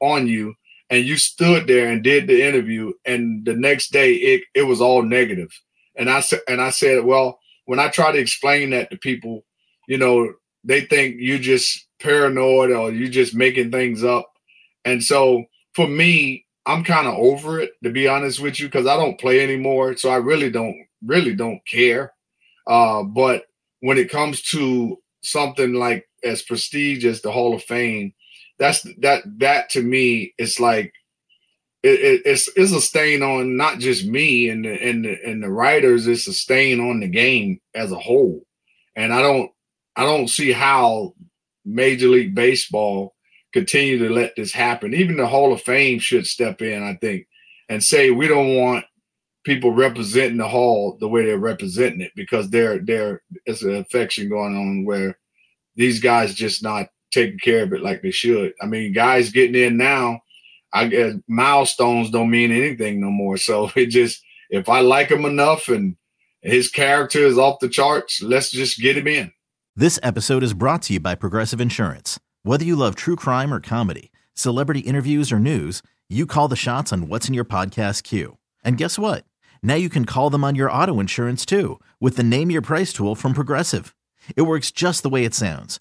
on 0.01 0.29
you. 0.29 0.55
And 0.89 1.05
you 1.05 1.17
stood 1.17 1.67
there 1.67 1.89
and 1.89 2.03
did 2.03 2.29
the 2.29 2.43
interview. 2.43 2.93
And 3.05 3.45
the 3.45 3.55
next 3.55 3.93
day 3.93 4.15
it, 4.15 4.45
it 4.55 4.63
was 4.63 4.81
all 4.81 5.03
negative. 5.03 5.51
And 5.97 6.09
I 6.11 6.21
said, 6.21 6.41
and 6.49 6.61
I 6.61 6.71
said, 6.71 7.05
well, 7.05 7.39
when 7.67 7.79
I 7.79 7.89
try 7.89 8.13
to 8.13 8.19
explain 8.19 8.71
that 8.71 8.91
to 8.91 8.97
people, 8.97 9.45
you 9.87 9.99
know, 9.99 10.33
they 10.65 10.83
think 10.83 11.17
you 11.19 11.39
just 11.39 11.87
paranoid 12.01 12.71
or 12.71 12.91
you 12.91 13.09
just 13.09 13.35
making 13.35 13.71
things 13.71 14.05
up. 14.05 14.31
And 14.85 15.03
so 15.03 15.45
for 15.75 15.87
me, 15.87 16.47
I'm 16.67 16.85
kind 16.85 17.07
of 17.07 17.15
over 17.15 17.61
it 17.61 17.73
to 17.83 17.91
be 17.91 18.07
honest 18.09 18.41
with 18.41 18.61
you 18.61 18.67
because 18.67 18.87
I 18.87 18.97
don't 18.97 19.19
play 19.19 19.41
anymore, 19.43 19.97
so 19.97 20.11
I 20.11 20.17
really 20.17 20.51
don't 20.51 20.77
really 21.05 21.35
don't 21.35 21.65
care. 21.67 22.13
Uh, 22.67 23.03
but 23.03 23.45
when 23.81 23.99
it 23.99 24.11
comes 24.11 24.43
to 24.51 24.99
something 25.23 25.75
like 25.75 26.07
as 26.23 26.43
prestige 26.43 27.05
as 27.05 27.23
the 27.23 27.33
Hall 27.33 27.55
of 27.55 27.63
Fame, 27.63 28.13
that's 28.59 28.83
that 28.99 29.23
that 29.39 29.71
to 29.71 29.83
me 29.83 30.35
it's 30.39 30.61
like 30.61 30.93
it, 31.83 32.01
it, 32.01 32.23
it's 32.27 32.49
it's 32.57 32.73
a 32.73 32.81
stain 32.81 33.23
on 33.23 33.57
not 33.57 33.79
just 33.79 34.07
me 34.07 34.51
and 34.51 34.65
the, 34.65 34.73
and 34.83 35.05
the, 35.05 35.17
and 35.25 35.43
the 35.43 35.51
writers. 35.51 36.07
It's 36.07 36.29
a 36.29 36.33
stain 36.33 36.81
on 36.81 37.01
the 37.01 37.09
game 37.09 37.61
as 37.75 37.91
a 37.91 37.99
whole, 37.99 38.43
and 38.97 39.13
I 39.13 39.23
don't 39.23 39.51
I 39.97 40.05
don't 40.05 40.29
see 40.29 40.53
how 40.53 41.15
Major 41.65 42.09
League 42.09 42.35
Baseball 42.35 43.15
continue 43.53 43.99
to 43.99 44.13
let 44.13 44.37
this 44.37 44.53
happen. 44.53 44.95
Even 44.95 45.17
the 45.17 45.27
Hall 45.27 45.53
of 45.53 45.63
Fame 45.63 45.99
should 45.99 46.27
step 46.27 46.63
in, 46.63 46.83
I 46.83 46.95
think, 47.01 47.27
and 47.69 47.83
say 47.83 48.11
we 48.11 48.29
don't 48.29 48.57
want 48.57 48.85
people 49.45 49.73
representing 49.73 50.37
the 50.37 50.49
Hall 50.49 50.99
the 51.01 51.09
way 51.09 51.25
they're 51.25 51.39
representing 51.39 52.03
it 52.03 52.13
because 52.15 52.51
there 52.51 52.79
there 52.79 53.23
is 53.47 53.63
an 53.63 53.77
affection 53.77 54.29
going 54.29 54.55
on 54.55 54.85
where 54.85 55.19
these 55.77 56.01
guys 56.01 56.35
just 56.35 56.63
not 56.63 56.89
taking 57.11 57.39
care 57.39 57.63
of 57.63 57.73
it 57.73 57.83
like 57.83 58.03
they 58.03 58.11
should. 58.11 58.53
I 58.61 58.67
mean, 58.67 58.93
guys 58.93 59.31
getting 59.31 59.61
in 59.61 59.77
now, 59.77 60.21
I 60.73 60.87
guess 60.89 61.15
milestones 61.29 62.11
don't 62.11 62.31
mean 62.31 62.53
anything 62.53 63.01
no 63.01 63.11
more. 63.11 63.37
So 63.37 63.71
it 63.77 63.87
just 63.87 64.23
if 64.51 64.69
I 64.69 64.81
like 64.81 65.11
him 65.11 65.25
enough 65.25 65.69
and 65.69 65.97
his 66.43 66.69
character 66.69 67.21
is 67.21 67.39
off 67.39 67.61
the 67.61 67.69
charts, 67.69 68.23
let's 68.23 68.51
just 68.51 68.81
get 68.81 68.97
him 68.97 69.07
in. 69.07 69.33
This 69.77 69.99
episode 70.03 70.43
is 70.43 70.55
brought 70.55 70.83
to 70.83 70.95
you 70.95 71.01
by 71.01 71.15
Progressive 71.15 71.61
Insurance. 71.61 72.19
Whether 72.43 72.65
you 72.65 72.77
love 72.77 72.95
true 72.95 73.17
crime 73.17 73.55
or 73.55 73.61
comedy, 73.61 74.11
celebrity 74.35 74.81
interviews 74.81 75.31
or 75.31 75.39
news, 75.39 75.83
you 76.09 76.27
call 76.27 76.49
the 76.49 76.57
shots 76.57 76.93
on 76.93 77.09
what's 77.09 77.29
in 77.29 77.35
your 77.35 77.45
podcast 77.45 78.03
queue. 78.03 78.39
And 78.65 78.77
guess 78.77 78.99
what? 78.99 79.25
Now 79.63 79.75
you 79.75 79.89
can 79.89 80.05
call 80.05 80.31
them 80.31 80.45
on 80.45 80.55
your 80.55 80.71
auto 80.71 80.99
insurance 81.01 81.47
too 81.47 81.79
with 82.01 82.17
the 82.17 82.23
Name 82.23 82.51
Your 82.51 82.63
Price 82.63 82.93
tool 82.93 83.15
from 83.15 83.33
Progressive. 83.33 83.95
It 84.37 84.43
works 84.43 84.71
just 84.71 85.03
the 85.03 85.09
way 85.09 85.25
it 85.25 85.35
sounds. 85.35 85.81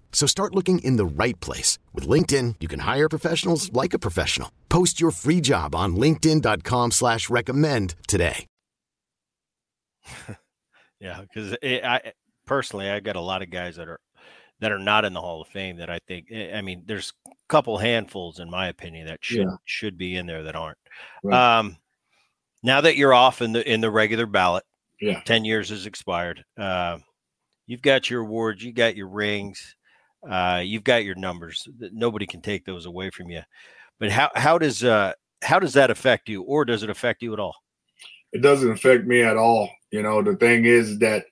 So 0.11 0.27
start 0.27 0.53
looking 0.53 0.77
in 0.79 0.97
the 0.97 1.05
right 1.05 1.39
place. 1.39 1.79
With 1.93 2.07
LinkedIn, 2.07 2.55
you 2.59 2.67
can 2.67 2.81
hire 2.81 3.09
professionals 3.09 3.73
like 3.73 3.95
a 3.95 3.99
professional. 3.99 4.51
Post 4.69 5.01
your 5.01 5.09
free 5.09 5.41
job 5.41 5.73
on 5.73 5.95
linkedin.com 5.95 6.91
slash 6.91 7.27
recommend 7.31 7.95
today. 8.07 8.45
Yeah, 10.99 11.21
because 11.21 11.57
I 11.63 12.13
personally, 12.45 12.87
I 12.87 12.99
got 12.99 13.15
a 13.15 13.21
lot 13.21 13.41
of 13.41 13.49
guys 13.49 13.77
that 13.77 13.87
are 13.87 13.99
that 14.59 14.71
are 14.71 14.77
not 14.77 15.03
in 15.03 15.13
the 15.13 15.19
Hall 15.21 15.41
of 15.41 15.47
Fame 15.47 15.77
that 15.77 15.89
I 15.89 15.97
think. 16.07 16.27
eh, 16.29 16.55
I 16.55 16.61
mean, 16.61 16.83
there's 16.85 17.11
a 17.25 17.31
couple 17.49 17.79
handfuls, 17.79 18.39
in 18.39 18.51
my 18.51 18.67
opinion, 18.67 19.07
that 19.07 19.17
should 19.23 19.37
Yeah. 19.47 19.55
should 19.65 19.97
be 19.97 20.15
in 20.15 20.27
there 20.27 20.43
that 20.43 20.55
aren't. 20.55 20.77
Right. 21.23 21.57
Um, 21.57 21.77
now 22.61 22.81
that 22.81 22.97
you're 22.97 23.15
off 23.15 23.41
in 23.41 23.51
the 23.53 23.67
in 23.67 23.81
the 23.81 23.89
regular 23.89 24.27
ballot, 24.27 24.63
Yeah. 24.99 25.21
ten 25.25 25.43
years 25.43 25.69
has 25.69 25.87
expired. 25.87 26.45
Uh, 26.55 26.99
you've 27.65 27.81
got 27.81 28.11
your 28.11 28.21
awards, 28.21 28.63
you 28.63 28.71
got 28.71 28.95
your 28.95 29.07
rings, 29.07 29.75
uh, 30.29 30.61
you've 30.63 30.83
got 30.83 31.03
your 31.03 31.15
numbers. 31.15 31.67
Nobody 31.79 32.25
can 32.25 32.41
take 32.41 32.65
those 32.65 32.85
away 32.85 33.09
from 33.09 33.29
you. 33.29 33.41
But 33.99 34.11
how 34.11 34.29
how 34.35 34.57
does 34.57 34.83
uh, 34.83 35.13
how 35.43 35.59
does 35.59 35.73
that 35.73 35.91
affect 35.91 36.29
you, 36.29 36.43
or 36.43 36.65
does 36.65 36.83
it 36.83 36.89
affect 36.89 37.21
you 37.21 37.33
at 37.33 37.39
all? 37.39 37.55
It 38.31 38.41
doesn't 38.41 38.71
affect 38.71 39.05
me 39.05 39.21
at 39.21 39.37
all. 39.37 39.69
You 39.91 40.01
know, 40.03 40.21
the 40.21 40.35
thing 40.35 40.65
is 40.65 40.99
that 40.99 41.25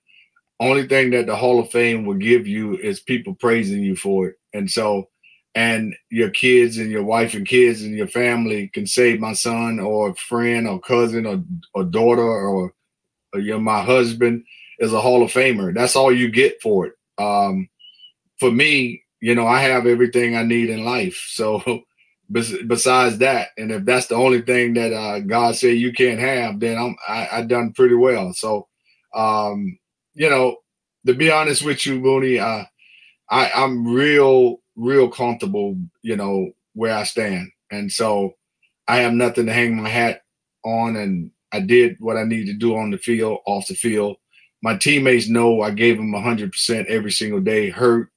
only 0.60 0.88
thing 0.88 1.12
that 1.12 1.26
the 1.26 1.36
Hall 1.36 1.60
of 1.60 1.72
Fame 1.72 2.06
will 2.06 2.16
give 2.16 2.46
you 2.46 2.78
is 2.78 3.00
people 3.00 3.34
praising 3.36 3.82
you 3.82 3.96
for 3.96 4.28
it. 4.28 4.36
And 4.54 4.70
so, 4.70 5.10
and 5.56 5.96
your 6.10 6.30
kids 6.30 6.78
and 6.78 6.92
your 6.92 7.04
wife 7.04 7.34
and 7.34 7.48
kids 7.48 7.82
and 7.82 7.96
your 7.96 8.08
family 8.08 8.70
can 8.74 8.86
say 8.86 9.16
my 9.16 9.34
son 9.34 9.80
or 9.80 10.14
friend 10.16 10.68
or 10.68 10.80
cousin 10.80 11.26
or, 11.26 11.42
or 11.74 11.86
daughter 11.86 12.22
or, 12.22 12.74
or 13.34 13.40
you 13.40 13.52
know, 13.52 13.60
my 13.60 13.82
husband 13.82 14.44
is 14.80 14.92
a 14.92 15.00
Hall 15.00 15.24
of 15.24 15.32
Famer. 15.32 15.74
That's 15.74 15.96
all 15.96 16.12
you 16.12 16.30
get 16.30 16.62
for 16.62 16.88
it. 16.88 16.94
Um, 17.18 17.70
for 18.40 18.52
me, 18.52 19.04
you 19.22 19.36
know, 19.36 19.48
I 19.48 19.62
have 19.62 19.86
everything 19.86 20.36
I 20.36 20.44
need 20.44 20.70
in 20.70 20.86
life. 20.86 21.26
So 21.30 21.62
besides 22.32 23.18
that, 23.20 23.50
and 23.58 23.72
if 23.72 23.86
that's 23.86 24.08
the 24.08 24.16
only 24.16 24.42
thing 24.42 24.74
that 24.76 24.94
uh, 24.94 25.20
God 25.20 25.56
said 25.56 25.78
you 25.78 25.92
can't 25.92 26.20
have, 26.20 26.60
then 26.60 26.78
I'm 26.78 26.96
I, 27.08 27.28
I 27.40 27.42
done 27.44 27.74
pretty 27.74 27.96
well. 27.96 28.34
So, 28.34 28.68
um, 29.14 29.78
you 30.14 30.30
know, 30.30 30.58
to 31.08 31.14
be 31.14 31.32
honest 31.32 31.64
with 31.64 31.86
you, 31.86 32.00
Mooney, 32.00 32.40
uh, 32.40 32.64
I 33.30 33.52
I'm 33.52 33.88
real 33.88 34.58
real 34.76 35.10
comfortable, 35.10 35.78
you 36.02 36.16
know, 36.16 36.52
where 36.74 36.96
I 36.96 37.04
stand, 37.04 37.52
and 37.72 37.92
so 37.92 38.36
I 38.88 38.98
have 38.98 39.14
nothing 39.14 39.46
to 39.48 39.54
hang 39.54 39.76
my 39.76 39.90
hat 39.90 40.22
on, 40.64 40.96
and 40.96 41.32
I 41.52 41.60
did 41.62 41.98
what 42.00 42.18
I 42.18 42.24
need 42.24 42.46
to 42.46 42.54
do 42.54 42.76
on 42.76 42.92
the 42.92 42.98
field, 42.98 43.40
off 43.46 43.68
the 43.68 43.76
field. 43.76 44.18
My 44.62 44.76
teammates 44.76 45.30
know 45.30 45.62
I 45.62 45.72
gave 45.72 45.96
them 45.96 46.12
100% 46.12 46.86
every 46.88 47.12
single 47.12 47.40
day, 47.40 47.70
hurt, 47.70 48.12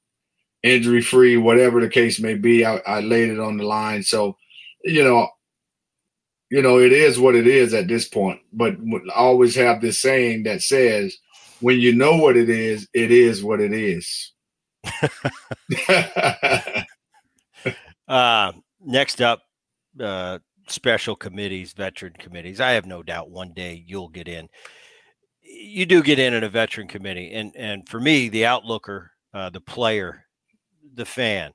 injury 0.63 1.03
free, 1.03 1.37
whatever 1.37 1.81
the 1.81 1.89
case 1.89 2.21
may 2.21 2.35
be. 2.35 2.65
I, 2.65 2.77
I 2.87 3.01
laid 3.01 3.31
it 3.31 3.41
on 3.41 3.57
the 3.57 3.65
line. 3.65 4.03
So, 4.03 4.37
you 4.85 5.03
know, 5.03 5.29
you 6.51 6.63
know, 6.63 6.79
it 6.79 6.93
is 6.93 7.19
what 7.19 7.35
it 7.35 7.47
is 7.47 7.75
at 7.75 7.89
this 7.89 8.09
point. 8.09 8.41
But 8.53 8.77
I 9.11 9.15
always 9.15 9.55
have 9.57 9.81
this 9.81 10.01
saying 10.01 10.45
that 10.45 10.63
says, 10.63 11.17
when 11.61 11.81
you 11.81 11.95
know 11.95 12.17
what 12.17 12.37
it 12.37 12.51
is, 12.51 12.89
it 12.93 13.11
is 13.11 13.43
what 13.43 13.61
it 13.61 13.73
is. 13.73 14.33
uh, 18.09 18.53
next 18.85 19.23
up, 19.23 19.43
uh, 20.01 20.39
special 20.69 21.17
committees, 21.17 21.73
veteran 21.73 22.13
committees. 22.19 22.61
I 22.61 22.73
have 22.73 22.87
no 22.87 23.03
doubt 23.03 23.31
one 23.31 23.53
day 23.53 23.83
you'll 23.87 24.09
get 24.09 24.29
in. 24.29 24.49
You 25.41 25.87
do 25.87 26.03
get 26.03 26.19
in 26.19 26.35
at 26.35 26.45
a 26.45 26.49
veteran 26.49 26.89
committee, 26.89 27.33
and 27.33 27.53
and 27.57 27.89
for 27.89 28.01
me, 28.01 28.29
the 28.29 28.43
outlooker, 28.43 29.09
uh, 29.35 29.51
the 29.51 29.61
player, 29.61 30.25
the 30.95 31.05
fan. 31.05 31.53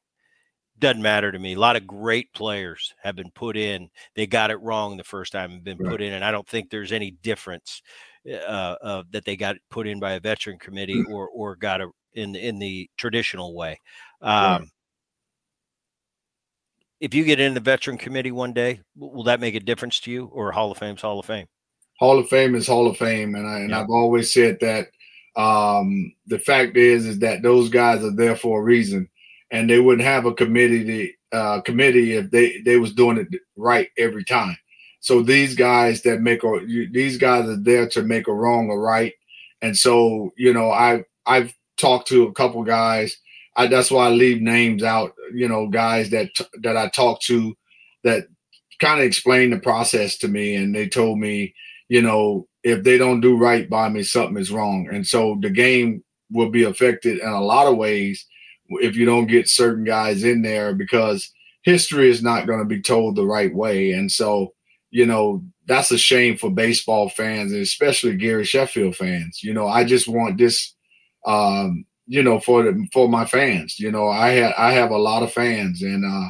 Doesn't 0.79 1.01
matter 1.01 1.31
to 1.31 1.39
me. 1.39 1.53
A 1.53 1.59
lot 1.59 1.75
of 1.75 1.87
great 1.87 2.31
players 2.33 2.93
have 3.01 3.15
been 3.15 3.31
put 3.31 3.57
in. 3.57 3.89
They 4.15 4.27
got 4.27 4.51
it 4.51 4.61
wrong 4.61 4.95
the 4.95 5.03
first 5.03 5.31
time 5.31 5.51
and 5.51 5.63
been 5.63 5.79
right. 5.79 5.89
put 5.89 6.01
in, 6.01 6.13
and 6.13 6.23
I 6.23 6.31
don't 6.31 6.47
think 6.47 6.69
there's 6.69 6.91
any 6.91 7.11
difference 7.23 7.81
uh, 8.29 8.75
uh, 8.83 9.03
that 9.11 9.25
they 9.25 9.35
got 9.35 9.55
put 9.71 9.87
in 9.87 9.99
by 9.99 10.13
a 10.13 10.19
veteran 10.19 10.59
committee 10.59 11.03
mm. 11.03 11.09
or 11.09 11.27
or 11.29 11.55
got 11.55 11.81
it 11.81 11.89
in 12.13 12.35
in 12.35 12.59
the 12.59 12.89
traditional 12.97 13.55
way. 13.55 13.79
Um, 14.21 14.31
right. 14.31 14.61
If 16.99 17.13
you 17.13 17.23
get 17.23 17.39
in 17.39 17.53
the 17.53 17.59
veteran 17.59 17.97
committee 17.97 18.31
one 18.31 18.53
day, 18.53 18.81
will 18.95 19.23
that 19.23 19.39
make 19.39 19.55
a 19.55 19.59
difference 19.59 19.99
to 20.01 20.11
you, 20.11 20.25
or 20.33 20.51
Hall 20.51 20.71
of 20.71 20.79
Fame's 20.79 21.01
Hall 21.01 21.19
of 21.19 21.25
Fame? 21.25 21.47
Hall 21.99 22.19
of 22.19 22.27
Fame 22.27 22.55
is 22.55 22.67
Hall 22.67 22.87
of 22.87 22.97
Fame, 22.97 23.35
and 23.35 23.47
I 23.47 23.59
and 23.59 23.69
yeah. 23.71 23.81
I've 23.81 23.89
always 23.89 24.31
said 24.31 24.59
that. 24.61 24.87
Um, 25.35 26.13
the 26.25 26.39
fact 26.39 26.77
is, 26.77 27.05
is 27.05 27.19
that 27.19 27.43
those 27.43 27.69
guys 27.69 28.03
are 28.03 28.15
there 28.15 28.35
for 28.35 28.59
a 28.59 28.63
reason 28.63 29.07
and 29.51 29.69
they 29.69 29.79
wouldn't 29.79 30.07
have 30.07 30.25
a 30.25 30.33
committee 30.33 31.15
uh, 31.31 31.61
committee 31.61 32.13
if 32.13 32.31
they 32.31 32.61
they 32.61 32.77
was 32.77 32.93
doing 32.93 33.17
it 33.17 33.41
right 33.55 33.89
every 33.97 34.23
time. 34.23 34.57
So 34.99 35.21
these 35.21 35.55
guys 35.55 36.01
that 36.03 36.21
make 36.21 36.43
a 36.43 36.65
these 36.91 37.17
guys 37.17 37.47
are 37.47 37.57
there 37.57 37.87
to 37.89 38.03
make 38.03 38.27
a 38.27 38.33
wrong 38.33 38.69
or 38.69 38.81
right. 38.81 39.13
And 39.61 39.77
so 39.77 40.31
you 40.37 40.53
know 40.53 40.71
I 40.71 41.03
I've 41.25 41.53
talked 41.77 42.07
to 42.09 42.23
a 42.23 42.33
couple 42.33 42.63
guys. 42.63 43.17
I, 43.55 43.67
that's 43.67 43.89
why 43.89 44.07
I 44.07 44.09
leave 44.09 44.41
names 44.41 44.83
out. 44.83 45.13
You 45.33 45.47
know, 45.47 45.67
guys 45.67 46.09
that 46.11 46.29
that 46.61 46.77
I 46.77 46.89
talked 46.89 47.23
to 47.25 47.55
that 48.03 48.27
kind 48.79 48.99
of 48.99 49.05
explained 49.05 49.53
the 49.53 49.59
process 49.59 50.17
to 50.19 50.27
me, 50.27 50.55
and 50.55 50.73
they 50.73 50.87
told 50.87 51.19
me, 51.19 51.53
you 51.89 52.01
know, 52.01 52.47
if 52.63 52.83
they 52.83 52.97
don't 52.97 53.21
do 53.21 53.37
right 53.37 53.69
by 53.69 53.89
me, 53.89 54.03
something 54.03 54.37
is 54.37 54.51
wrong. 54.51 54.89
And 54.91 55.05
so 55.05 55.37
the 55.41 55.49
game 55.49 56.03
will 56.31 56.49
be 56.49 56.63
affected 56.63 57.19
in 57.19 57.29
a 57.29 57.41
lot 57.41 57.67
of 57.67 57.77
ways 57.77 58.25
if 58.69 58.95
you 58.95 59.05
don't 59.05 59.27
get 59.27 59.49
certain 59.49 59.83
guys 59.83 60.23
in 60.23 60.41
there 60.41 60.73
because 60.73 61.31
history 61.63 62.09
is 62.09 62.23
not 62.23 62.47
going 62.47 62.59
to 62.59 62.65
be 62.65 62.81
told 62.81 63.15
the 63.15 63.25
right 63.25 63.53
way. 63.53 63.91
And 63.91 64.11
so, 64.11 64.53
you 64.89 65.05
know, 65.05 65.43
that's 65.65 65.91
a 65.91 65.97
shame 65.97 66.37
for 66.37 66.49
baseball 66.49 67.09
fans 67.09 67.51
and 67.51 67.61
especially 67.61 68.15
Gary 68.15 68.45
Sheffield 68.45 68.95
fans. 68.95 69.43
You 69.43 69.53
know, 69.53 69.67
I 69.67 69.83
just 69.83 70.07
want 70.07 70.37
this 70.37 70.73
um, 71.25 71.85
you 72.07 72.23
know, 72.23 72.39
for 72.39 72.63
the 72.63 72.87
for 72.93 73.09
my 73.09 73.25
fans. 73.25 73.77
You 73.79 73.91
know, 73.91 74.07
I 74.07 74.29
had 74.29 74.53
I 74.57 74.71
have 74.71 74.91
a 74.91 74.97
lot 74.97 75.23
of 75.23 75.33
fans 75.33 75.81
and 75.81 76.05
uh, 76.05 76.29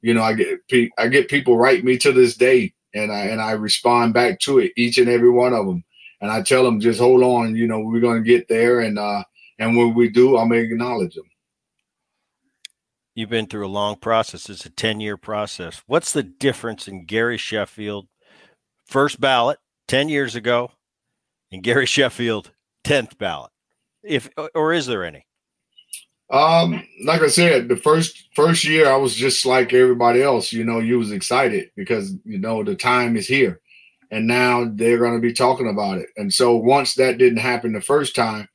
you 0.00 0.14
know, 0.14 0.22
I 0.22 0.34
get 0.34 0.60
I 0.98 1.08
get 1.08 1.28
people 1.28 1.58
write 1.58 1.84
me 1.84 1.98
to 1.98 2.12
this 2.12 2.36
day 2.36 2.72
and 2.94 3.12
I 3.12 3.22
and 3.26 3.42
I 3.42 3.52
respond 3.52 4.14
back 4.14 4.38
to 4.40 4.60
it 4.60 4.72
each 4.76 4.98
and 4.98 5.08
every 5.08 5.30
one 5.30 5.52
of 5.52 5.66
them. 5.66 5.84
And 6.20 6.30
I 6.30 6.42
tell 6.42 6.64
them 6.64 6.80
just 6.80 7.00
hold 7.00 7.22
on, 7.22 7.56
you 7.56 7.66
know, 7.66 7.80
we're 7.80 8.00
going 8.00 8.22
to 8.22 8.28
get 8.28 8.48
there 8.48 8.80
and 8.80 8.98
uh 8.98 9.24
and 9.58 9.76
when 9.76 9.94
we 9.94 10.08
do, 10.08 10.36
I'm 10.36 10.48
going 10.48 10.62
to 10.62 10.72
acknowledge 10.72 11.14
them 11.14 11.28
you've 13.16 13.30
been 13.30 13.46
through 13.46 13.66
a 13.66 13.68
long 13.68 13.96
process. 13.96 14.48
It's 14.48 14.66
a 14.66 14.70
10 14.70 15.00
year 15.00 15.16
process. 15.16 15.82
What's 15.86 16.12
the 16.12 16.22
difference 16.22 16.86
in 16.86 17.06
Gary 17.06 17.38
Sheffield, 17.38 18.06
first 18.84 19.20
ballot 19.20 19.58
10 19.88 20.08
years 20.08 20.36
ago, 20.36 20.70
and 21.50 21.64
Gary 21.64 21.86
Sheffield, 21.86 22.52
10th 22.84 23.18
ballot? 23.18 23.50
If 24.04 24.28
or 24.54 24.72
is 24.72 24.86
there 24.86 25.04
any? 25.04 25.26
Um, 26.30 26.86
like 27.04 27.22
I 27.22 27.28
said, 27.28 27.68
the 27.68 27.76
first 27.76 28.28
first 28.34 28.64
year 28.64 28.88
I 28.88 28.96
was 28.96 29.16
just 29.16 29.44
like 29.46 29.72
everybody 29.72 30.22
else, 30.22 30.52
you 30.52 30.64
know, 30.64 30.78
you 30.78 30.98
was 30.98 31.10
excited 31.10 31.70
because 31.74 32.14
you 32.24 32.38
know 32.38 32.62
the 32.62 32.76
time 32.76 33.16
is 33.16 33.26
here. 33.26 33.60
And 34.12 34.28
now 34.28 34.70
they're 34.72 34.98
gonna 34.98 35.18
be 35.18 35.32
talking 35.32 35.68
about 35.68 35.98
it. 35.98 36.08
And 36.16 36.32
so 36.32 36.56
once 36.56 36.94
that 36.94 37.18
didn't 37.18 37.38
happen 37.38 37.72
the 37.72 37.80
first 37.80 38.14
time, 38.14 38.48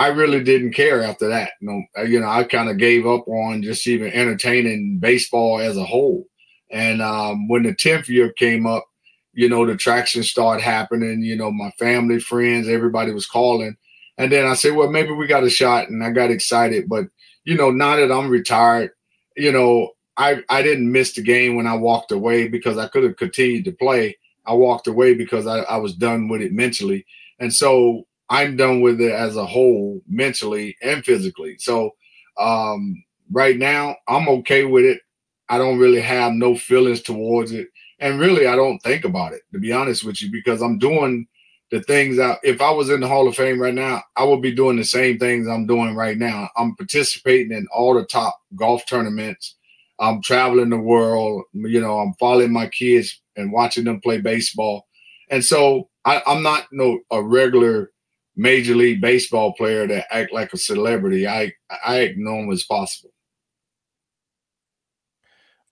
I 0.00 0.06
really 0.06 0.42
didn't 0.42 0.72
care 0.72 1.02
after 1.02 1.28
that. 1.28 1.50
You 1.60 1.68
know, 1.68 1.82
uh, 1.98 2.02
you 2.04 2.20
know, 2.20 2.26
I 2.26 2.44
kind 2.44 2.70
of 2.70 2.78
gave 2.78 3.06
up 3.06 3.28
on 3.28 3.62
just 3.62 3.86
even 3.86 4.10
entertaining 4.10 4.98
baseball 4.98 5.60
as 5.60 5.76
a 5.76 5.84
whole. 5.84 6.26
And 6.70 7.02
um, 7.02 7.48
when 7.48 7.64
the 7.64 7.74
tenth 7.74 8.08
year 8.08 8.32
came 8.32 8.66
up, 8.66 8.86
you 9.34 9.46
know, 9.46 9.66
the 9.66 9.76
traction 9.76 10.22
started 10.22 10.62
happening. 10.62 11.20
You 11.22 11.36
know, 11.36 11.52
my 11.52 11.70
family, 11.78 12.18
friends, 12.18 12.66
everybody 12.66 13.12
was 13.12 13.26
calling. 13.26 13.76
And 14.16 14.32
then 14.32 14.46
I 14.46 14.54
said, 14.54 14.74
well, 14.74 14.88
maybe 14.90 15.12
we 15.12 15.26
got 15.26 15.44
a 15.44 15.50
shot, 15.50 15.90
and 15.90 16.02
I 16.02 16.12
got 16.12 16.30
excited. 16.30 16.88
But 16.88 17.04
you 17.44 17.54
know, 17.58 17.70
now 17.70 17.96
that 17.96 18.10
I'm 18.10 18.30
retired, 18.30 18.92
you 19.36 19.52
know, 19.52 19.90
I 20.16 20.42
I 20.48 20.62
didn't 20.62 20.90
miss 20.90 21.12
the 21.12 21.22
game 21.22 21.56
when 21.56 21.66
I 21.66 21.74
walked 21.74 22.10
away 22.10 22.48
because 22.48 22.78
I 22.78 22.88
could 22.88 23.04
have 23.04 23.18
continued 23.18 23.66
to 23.66 23.72
play. 23.72 24.16
I 24.46 24.54
walked 24.54 24.86
away 24.86 25.12
because 25.12 25.46
I, 25.46 25.58
I 25.60 25.76
was 25.76 25.94
done 25.94 26.28
with 26.28 26.40
it 26.40 26.54
mentally. 26.54 27.04
And 27.38 27.52
so 27.52 28.06
I'm 28.30 28.56
done 28.56 28.80
with 28.80 29.00
it 29.00 29.12
as 29.12 29.36
a 29.36 29.44
whole, 29.44 30.00
mentally 30.08 30.76
and 30.82 31.04
physically. 31.04 31.56
So 31.58 31.90
um, 32.38 33.02
right 33.30 33.58
now, 33.58 33.96
I'm 34.08 34.28
okay 34.28 34.64
with 34.64 34.84
it. 34.84 35.00
I 35.48 35.58
don't 35.58 35.78
really 35.80 36.00
have 36.00 36.32
no 36.32 36.54
feelings 36.54 37.02
towards 37.02 37.50
it, 37.50 37.68
and 37.98 38.20
really, 38.20 38.46
I 38.46 38.54
don't 38.54 38.78
think 38.78 39.04
about 39.04 39.32
it 39.32 39.42
to 39.52 39.58
be 39.58 39.72
honest 39.72 40.04
with 40.04 40.22
you, 40.22 40.30
because 40.30 40.62
I'm 40.62 40.78
doing 40.78 41.26
the 41.70 41.82
things 41.82 42.16
that 42.16 42.38
if 42.42 42.60
I 42.60 42.70
was 42.70 42.90
in 42.90 43.00
the 43.00 43.08
Hall 43.08 43.28
of 43.28 43.36
Fame 43.36 43.60
right 43.60 43.74
now, 43.74 44.02
I 44.16 44.24
would 44.24 44.42
be 44.42 44.52
doing 44.52 44.76
the 44.76 44.84
same 44.84 45.18
things 45.18 45.46
I'm 45.46 45.66
doing 45.66 45.94
right 45.94 46.18
now. 46.18 46.48
I'm 46.56 46.74
participating 46.76 47.52
in 47.52 47.66
all 47.72 47.94
the 47.94 48.04
top 48.04 48.40
golf 48.56 48.84
tournaments. 48.86 49.56
I'm 50.00 50.22
traveling 50.22 50.70
the 50.70 50.78
world. 50.78 51.44
You 51.52 51.80
know, 51.80 51.98
I'm 51.98 52.14
following 52.14 52.52
my 52.52 52.66
kids 52.68 53.20
and 53.36 53.52
watching 53.52 53.84
them 53.84 54.00
play 54.00 54.20
baseball. 54.20 54.86
And 55.30 55.44
so 55.44 55.88
I, 56.04 56.22
am 56.26 56.42
not 56.42 56.66
no 56.72 57.00
a 57.10 57.22
regular 57.22 57.92
major 58.36 58.74
league 58.74 59.00
baseball 59.00 59.52
player 59.54 59.86
that 59.86 60.06
act 60.10 60.32
like 60.32 60.52
a 60.52 60.58
celebrity. 60.58 61.26
I 61.26 61.52
I 61.84 62.04
act 62.04 62.14
normal 62.16 62.52
as 62.52 62.64
possible. 62.64 63.10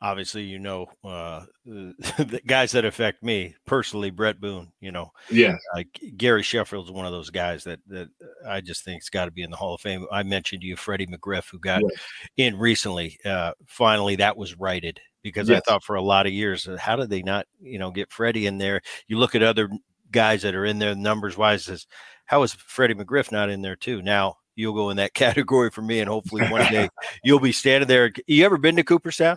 Obviously, 0.01 0.45
you 0.45 0.61
know 0.61 0.87
uh, 1.03 1.45
the 1.65 2.41
guys 2.47 2.71
that 2.73 2.85
affect 2.85 3.23
me 3.25 3.57
personally. 3.67 4.11
Bret 4.11 4.41
Boone, 4.41 4.71
you 4.81 4.93
know, 4.93 5.11
yeah. 5.29 5.57
Uh, 5.75 5.83
Gary 6.17 6.45
Sheffield's 6.45 6.93
one 6.93 7.05
of 7.05 7.11
those 7.11 7.31
guys 7.31 7.65
that 7.65 7.81
that 7.89 8.09
I 8.47 8.61
just 8.61 8.85
think's 8.85 9.11
got 9.11 9.25
to 9.25 9.33
be 9.33 9.43
in 9.43 9.51
the 9.51 9.57
Hall 9.57 9.75
of 9.75 9.81
Fame. 9.81 10.07
I 10.13 10.23
mentioned 10.23 10.63
to 10.63 10.69
you 10.69 10.77
Freddie 10.77 11.09
McGriff, 11.09 11.51
who 11.51 11.59
got 11.59 11.83
yeah. 11.83 12.47
in 12.47 12.59
recently. 12.59 13.19
Uh, 13.25 13.53
finally, 13.67 14.15
that 14.17 14.37
was 14.37 14.57
righted 14.57 15.01
because 15.23 15.49
yes. 15.49 15.63
I 15.67 15.69
thought 15.69 15.85
for 15.85 15.97
a 15.97 16.03
lot 16.03 16.27
of 16.27 16.33
years, 16.33 16.69
uh, 16.69 16.77
how 16.77 16.97
did 16.97 17.11
they 17.11 17.23
not, 17.23 17.47
you 17.61 17.79
know, 17.79 17.91
get 17.91 18.13
Freddie 18.13 18.47
in 18.47 18.59
there? 18.59 18.81
You 19.09 19.19
look 19.19 19.35
at 19.35 19.43
other 19.43 19.69
guys 20.11 20.43
that 20.43 20.55
are 20.55 20.65
in 20.65 20.79
there 20.79 20.95
numbers 20.95 21.37
wise, 21.37 21.69
as 21.69 21.87
how 22.27 22.43
is 22.43 22.53
Freddie 22.53 22.95
McGriff 22.95 23.33
not 23.33 23.51
in 23.51 23.63
there 23.63 23.77
too? 23.77 24.03
Now 24.03 24.37
you'll 24.55 24.75
go 24.75 24.91
in 24.91 24.97
that 24.99 25.15
category 25.15 25.71
for 25.71 25.83
me, 25.83 26.01
and 26.01 26.09
hopefully 26.09 26.47
one 26.49 26.71
day 26.71 26.89
you'll 27.25 27.41
be 27.41 27.53
standing 27.53 27.89
there. 27.89 28.13
You 28.27 28.45
ever 28.45 28.59
been 28.59 28.77
to 28.77 28.85
Cooperstown? 28.85 29.37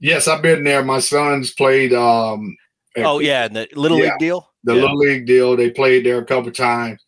Yes, 0.00 0.28
I've 0.28 0.42
been 0.42 0.64
there. 0.64 0.84
My 0.84 1.00
sons 1.00 1.52
played. 1.52 1.92
Um, 1.92 2.56
oh 2.96 3.18
yeah, 3.18 3.44
and 3.44 3.56
the 3.56 3.68
little 3.74 3.98
yeah, 3.98 4.04
league 4.04 4.18
deal. 4.18 4.50
The 4.64 4.74
yeah. 4.74 4.82
little 4.82 4.98
league 4.98 5.26
deal. 5.26 5.56
They 5.56 5.70
played 5.70 6.06
there 6.06 6.18
a 6.18 6.24
couple 6.24 6.52
times, 6.52 7.04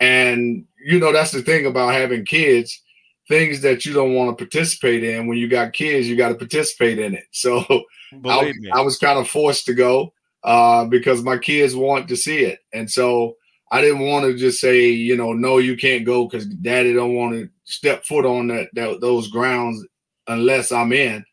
and 0.00 0.64
you 0.84 0.98
know 0.98 1.12
that's 1.12 1.30
the 1.30 1.42
thing 1.42 1.66
about 1.66 1.94
having 1.94 2.24
kids. 2.24 2.80
Things 3.26 3.62
that 3.62 3.86
you 3.86 3.94
don't 3.94 4.14
want 4.14 4.36
to 4.36 4.44
participate 4.44 5.02
in 5.02 5.26
when 5.26 5.38
you 5.38 5.48
got 5.48 5.72
kids, 5.72 6.06
you 6.06 6.14
got 6.14 6.28
to 6.28 6.34
participate 6.34 6.98
in 6.98 7.14
it. 7.14 7.24
So 7.30 7.64
I, 8.26 8.52
I, 8.74 8.82
was 8.82 8.98
kind 8.98 9.18
of 9.18 9.26
forced 9.26 9.64
to 9.64 9.72
go 9.72 10.12
uh, 10.44 10.84
because 10.84 11.22
my 11.22 11.38
kids 11.38 11.74
want 11.74 12.08
to 12.08 12.16
see 12.16 12.44
it, 12.44 12.60
and 12.72 12.90
so 12.90 13.36
I 13.70 13.80
didn't 13.80 14.06
want 14.06 14.26
to 14.26 14.36
just 14.36 14.60
say, 14.60 14.88
you 14.90 15.16
know, 15.16 15.32
no, 15.32 15.58
you 15.58 15.76
can't 15.76 16.04
go 16.04 16.26
because 16.26 16.46
Daddy 16.46 16.92
don't 16.92 17.14
want 17.14 17.34
to 17.34 17.48
step 17.64 18.04
foot 18.04 18.24
on 18.24 18.48
that, 18.48 18.68
that 18.74 19.00
those 19.00 19.28
grounds 19.28 19.84
unless 20.28 20.70
I'm 20.70 20.92
in. 20.92 21.24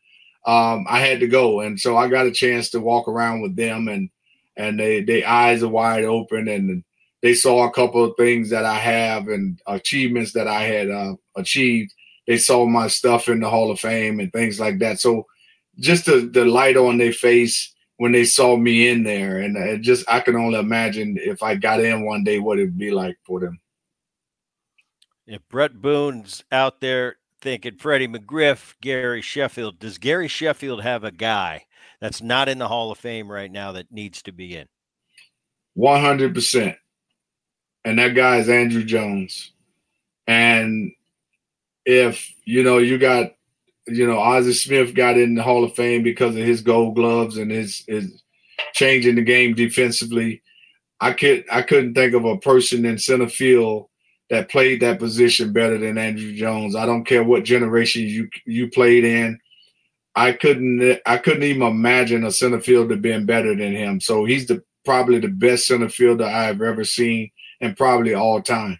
Um, 0.44 0.84
I 0.88 0.98
had 0.98 1.20
to 1.20 1.28
go, 1.28 1.60
and 1.60 1.78
so 1.78 1.96
I 1.96 2.08
got 2.08 2.26
a 2.26 2.32
chance 2.32 2.70
to 2.70 2.80
walk 2.80 3.06
around 3.06 3.42
with 3.42 3.54
them, 3.54 3.86
and 3.86 4.10
and 4.56 4.78
they 4.80 5.02
they 5.02 5.22
eyes 5.22 5.62
are 5.62 5.68
wide 5.68 6.04
open, 6.04 6.48
and 6.48 6.82
they 7.22 7.34
saw 7.34 7.64
a 7.64 7.72
couple 7.72 8.04
of 8.04 8.16
things 8.16 8.50
that 8.50 8.64
I 8.64 8.74
have 8.74 9.28
and 9.28 9.60
achievements 9.68 10.32
that 10.32 10.48
I 10.48 10.64
had 10.64 10.90
uh, 10.90 11.14
achieved. 11.36 11.94
They 12.26 12.38
saw 12.38 12.66
my 12.66 12.88
stuff 12.88 13.28
in 13.28 13.38
the 13.38 13.48
Hall 13.48 13.70
of 13.70 13.78
Fame 13.78 14.18
and 14.18 14.32
things 14.32 14.58
like 14.58 14.80
that. 14.80 14.98
So 14.98 15.26
just 15.78 16.06
the 16.06 16.28
the 16.32 16.44
light 16.44 16.76
on 16.76 16.98
their 16.98 17.12
face 17.12 17.72
when 18.02 18.10
they 18.10 18.24
saw 18.24 18.56
me 18.56 18.88
in 18.88 19.04
there, 19.04 19.38
and 19.38 19.56
it 19.56 19.80
just 19.80 20.04
I 20.10 20.18
can 20.18 20.34
only 20.34 20.58
imagine 20.58 21.16
if 21.20 21.40
I 21.40 21.54
got 21.54 21.78
in 21.78 22.04
one 22.04 22.24
day 22.24 22.40
what 22.40 22.58
it'd 22.58 22.76
be 22.76 22.90
like 22.90 23.16
for 23.24 23.38
them. 23.38 23.60
If 25.24 25.40
Bret 25.48 25.80
Boone's 25.80 26.42
out 26.50 26.80
there 26.80 27.18
thinking 27.40 27.76
Freddie 27.76 28.08
McGriff, 28.08 28.74
Gary 28.80 29.22
Sheffield, 29.22 29.78
does 29.78 29.98
Gary 29.98 30.26
Sheffield 30.26 30.82
have 30.82 31.04
a 31.04 31.12
guy 31.12 31.66
that's 32.00 32.20
not 32.20 32.48
in 32.48 32.58
the 32.58 32.66
Hall 32.66 32.90
of 32.90 32.98
Fame 32.98 33.30
right 33.30 33.52
now 33.52 33.70
that 33.70 33.92
needs 33.92 34.20
to 34.22 34.32
be 34.32 34.56
in? 34.56 34.66
One 35.74 36.00
hundred 36.00 36.34
percent, 36.34 36.76
and 37.84 38.00
that 38.00 38.16
guy 38.16 38.38
is 38.38 38.48
Andruw 38.48 38.84
Jones. 38.84 39.52
And 40.26 40.90
if 41.86 42.34
you 42.44 42.64
know 42.64 42.78
you 42.78 42.98
got 42.98 43.34
you 43.86 44.06
know, 44.06 44.18
Ozzie 44.18 44.52
Smith 44.52 44.94
got 44.94 45.18
in 45.18 45.34
the 45.34 45.42
Hall 45.42 45.64
of 45.64 45.74
Fame 45.74 46.02
because 46.02 46.36
of 46.36 46.44
his 46.44 46.62
gold 46.62 46.94
gloves 46.94 47.36
and 47.36 47.50
his 47.50 47.84
his 47.86 48.22
changing 48.74 49.16
the 49.16 49.22
game 49.22 49.54
defensively. 49.54 50.42
I 51.00 51.12
could 51.12 51.44
I 51.50 51.62
couldn't 51.62 51.94
think 51.94 52.14
of 52.14 52.24
a 52.24 52.38
person 52.38 52.84
in 52.84 52.98
center 52.98 53.28
field 53.28 53.88
that 54.30 54.48
played 54.48 54.80
that 54.80 54.98
position 54.98 55.52
better 55.52 55.76
than 55.78 55.96
Andruw 55.96 56.34
Jones. 56.34 56.76
I 56.76 56.86
don't 56.86 57.04
care 57.04 57.24
what 57.24 57.44
generation 57.44 58.02
you 58.02 58.28
you 58.46 58.70
played 58.70 59.04
in. 59.04 59.38
I 60.14 60.32
couldn't 60.32 61.00
I 61.04 61.16
couldn't 61.16 61.42
even 61.42 61.62
imagine 61.62 62.24
a 62.24 62.30
center 62.30 62.60
fielder 62.60 62.96
being 62.96 63.26
better 63.26 63.54
than 63.54 63.74
him. 63.74 64.00
So 64.00 64.24
he's 64.24 64.46
the 64.46 64.62
probably 64.84 65.18
the 65.18 65.28
best 65.28 65.66
center 65.66 65.88
fielder 65.88 66.24
I've 66.24 66.62
ever 66.62 66.84
seen 66.84 67.30
and 67.60 67.76
probably 67.76 68.14
all 68.14 68.40
time. 68.40 68.78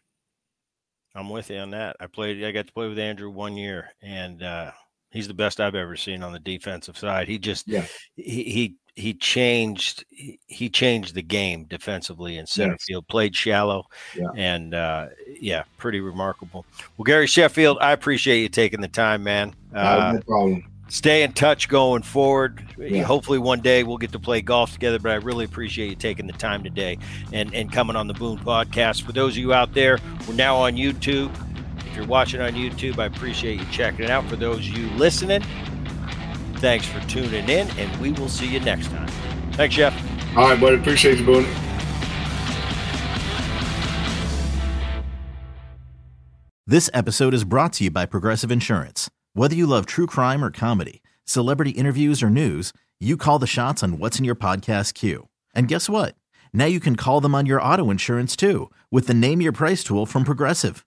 I'm 1.15 1.29
with 1.29 1.51
you 1.51 1.59
on 1.59 1.71
that. 1.71 1.97
I 2.01 2.07
played 2.07 2.43
I 2.45 2.53
got 2.53 2.67
to 2.67 2.73
play 2.73 2.89
with 2.89 2.99
Andruw 2.99 3.33
one 3.33 3.57
year 3.57 3.91
and 4.01 4.43
uh 4.43 4.71
He's 5.13 5.29
the 5.29 5.35
best 5.35 5.61
I've 5.61 5.75
ever 5.75 5.97
seen 5.97 6.23
on 6.23 6.33
the 6.33 6.39
defensive 6.39 6.97
side. 6.97 7.29
He 7.29 7.39
just 7.39 7.69
yeah. 7.69 7.85
he 8.17 8.45
he 8.45 8.77
he 8.95 9.15
changed 9.15 10.05
he 10.09 10.69
changed 10.69 11.15
the 11.15 11.23
game 11.23 11.65
defensively 11.65 12.39
in 12.39 12.47
center 12.47 12.73
yes. 12.73 12.85
field. 12.85 13.09
Played 13.09 13.35
shallow, 13.35 13.85
yeah. 14.17 14.29
and 14.37 14.75
uh, 14.75 15.09
yeah, 15.41 15.65
pretty 15.79 16.01
remarkable. 16.01 16.65
Well, 16.97 17.05
Gary 17.05 17.27
Sheffield, 17.27 17.79
I 17.81 17.93
appreciate 17.93 18.41
you 18.41 18.49
taking 18.49 18.81
the 18.81 18.89
time, 18.89 19.23
man. 19.23 19.55
Uh, 19.75 20.15
no 20.15 20.21
problem. 20.23 20.65
Stay 20.89 21.23
in 21.23 21.33
touch 21.33 21.71
going 21.71 22.03
forward. 22.03 22.63
Yeah. 22.79 23.03
Hopefully, 23.05 23.39
one 23.39 23.61
day 23.61 23.83
we'll 23.83 23.97
get 23.97 24.13
to 24.13 24.19
play 24.19 24.43
golf 24.43 24.73
together. 24.73 24.99
But 24.99 25.13
I 25.13 25.17
really 25.17 25.47
appreciate 25.47 25.89
you 25.89 25.97
taking 25.97 26.27
the 26.27 26.35
time 26.35 26.63
today 26.63 26.99
and 27.33 27.55
and 27.55 27.73
coming 27.73 27.97
on 27.97 28.09
the 28.09 28.15
Boone 28.15 28.39
Podcast. 28.39 29.03
For 29.03 29.13
those 29.13 29.33
of 29.33 29.39
you 29.39 29.55
out 29.55 29.73
there, 29.73 29.99
we're 30.29 30.35
now 30.35 30.57
on 30.57 30.75
YouTube. 30.75 31.31
If 31.93 31.99
you're 31.99 32.07
watching 32.07 32.41
on 32.41 32.55
YouTube, 32.55 32.99
I 32.99 33.05
appreciate 33.05 33.61
you 33.61 33.67
checking 33.67 34.07
it 34.07 34.11
out. 34.11 34.25
For 34.25 34.37
those 34.37 34.67
you 34.67 34.89
listening, 34.93 35.43
thanks 36.55 36.87
for 36.87 37.01
tuning 37.01 37.47
in, 37.51 37.69
and 37.79 38.01
we 38.01 38.13
will 38.13 38.31
see 38.31 38.49
you 38.49 38.61
next 38.61 38.87
time. 38.87 39.09
Thanks, 39.53 39.75
Jeff. 39.75 39.95
All 40.35 40.49
right, 40.49 40.59
buddy. 40.59 40.77
Appreciate 40.77 41.19
you, 41.19 41.27
Boone. 41.27 41.47
This 46.67 46.89
episode 46.95 47.35
is 47.35 47.45
brought 47.45 47.75
to 47.75 47.85
you 47.85 47.91
by 47.91 48.07
Progressive 48.07 48.51
Insurance. 48.51 49.11
Whether 49.35 49.55
you 49.55 49.67
love 49.67 49.85
true 49.85 50.07
crime 50.07 50.43
or 50.43 50.51
comedy, 50.51 51.03
celebrity 51.27 51.73
interviews 51.73 52.23
or 52.23 52.31
news, 52.31 52.73
you 53.01 53.19
call 53.19 53.39
the 53.39 53.47
shots 53.47 53.83
on 53.83 53.99
what's 53.99 54.19
in 54.19 54.25
your 54.25 54.35
podcast 54.35 54.95
queue. 54.95 55.29
And 55.55 55.69
guess 55.69 55.91
what? 55.91 56.15
Now 56.55 56.65
you 56.65 56.81
can 56.81 56.97
call 56.97 57.21
them 57.21 57.35
on 57.35 57.45
your 57.45 57.61
auto 57.61 57.91
insurance 57.91 58.35
too 58.35 58.71
with 58.91 59.09
the 59.09 59.13
Name 59.13 59.43
Your 59.43 59.53
Price 59.53 59.85
tool 59.85 60.07
from 60.07 60.25
Progressive. 60.25 60.87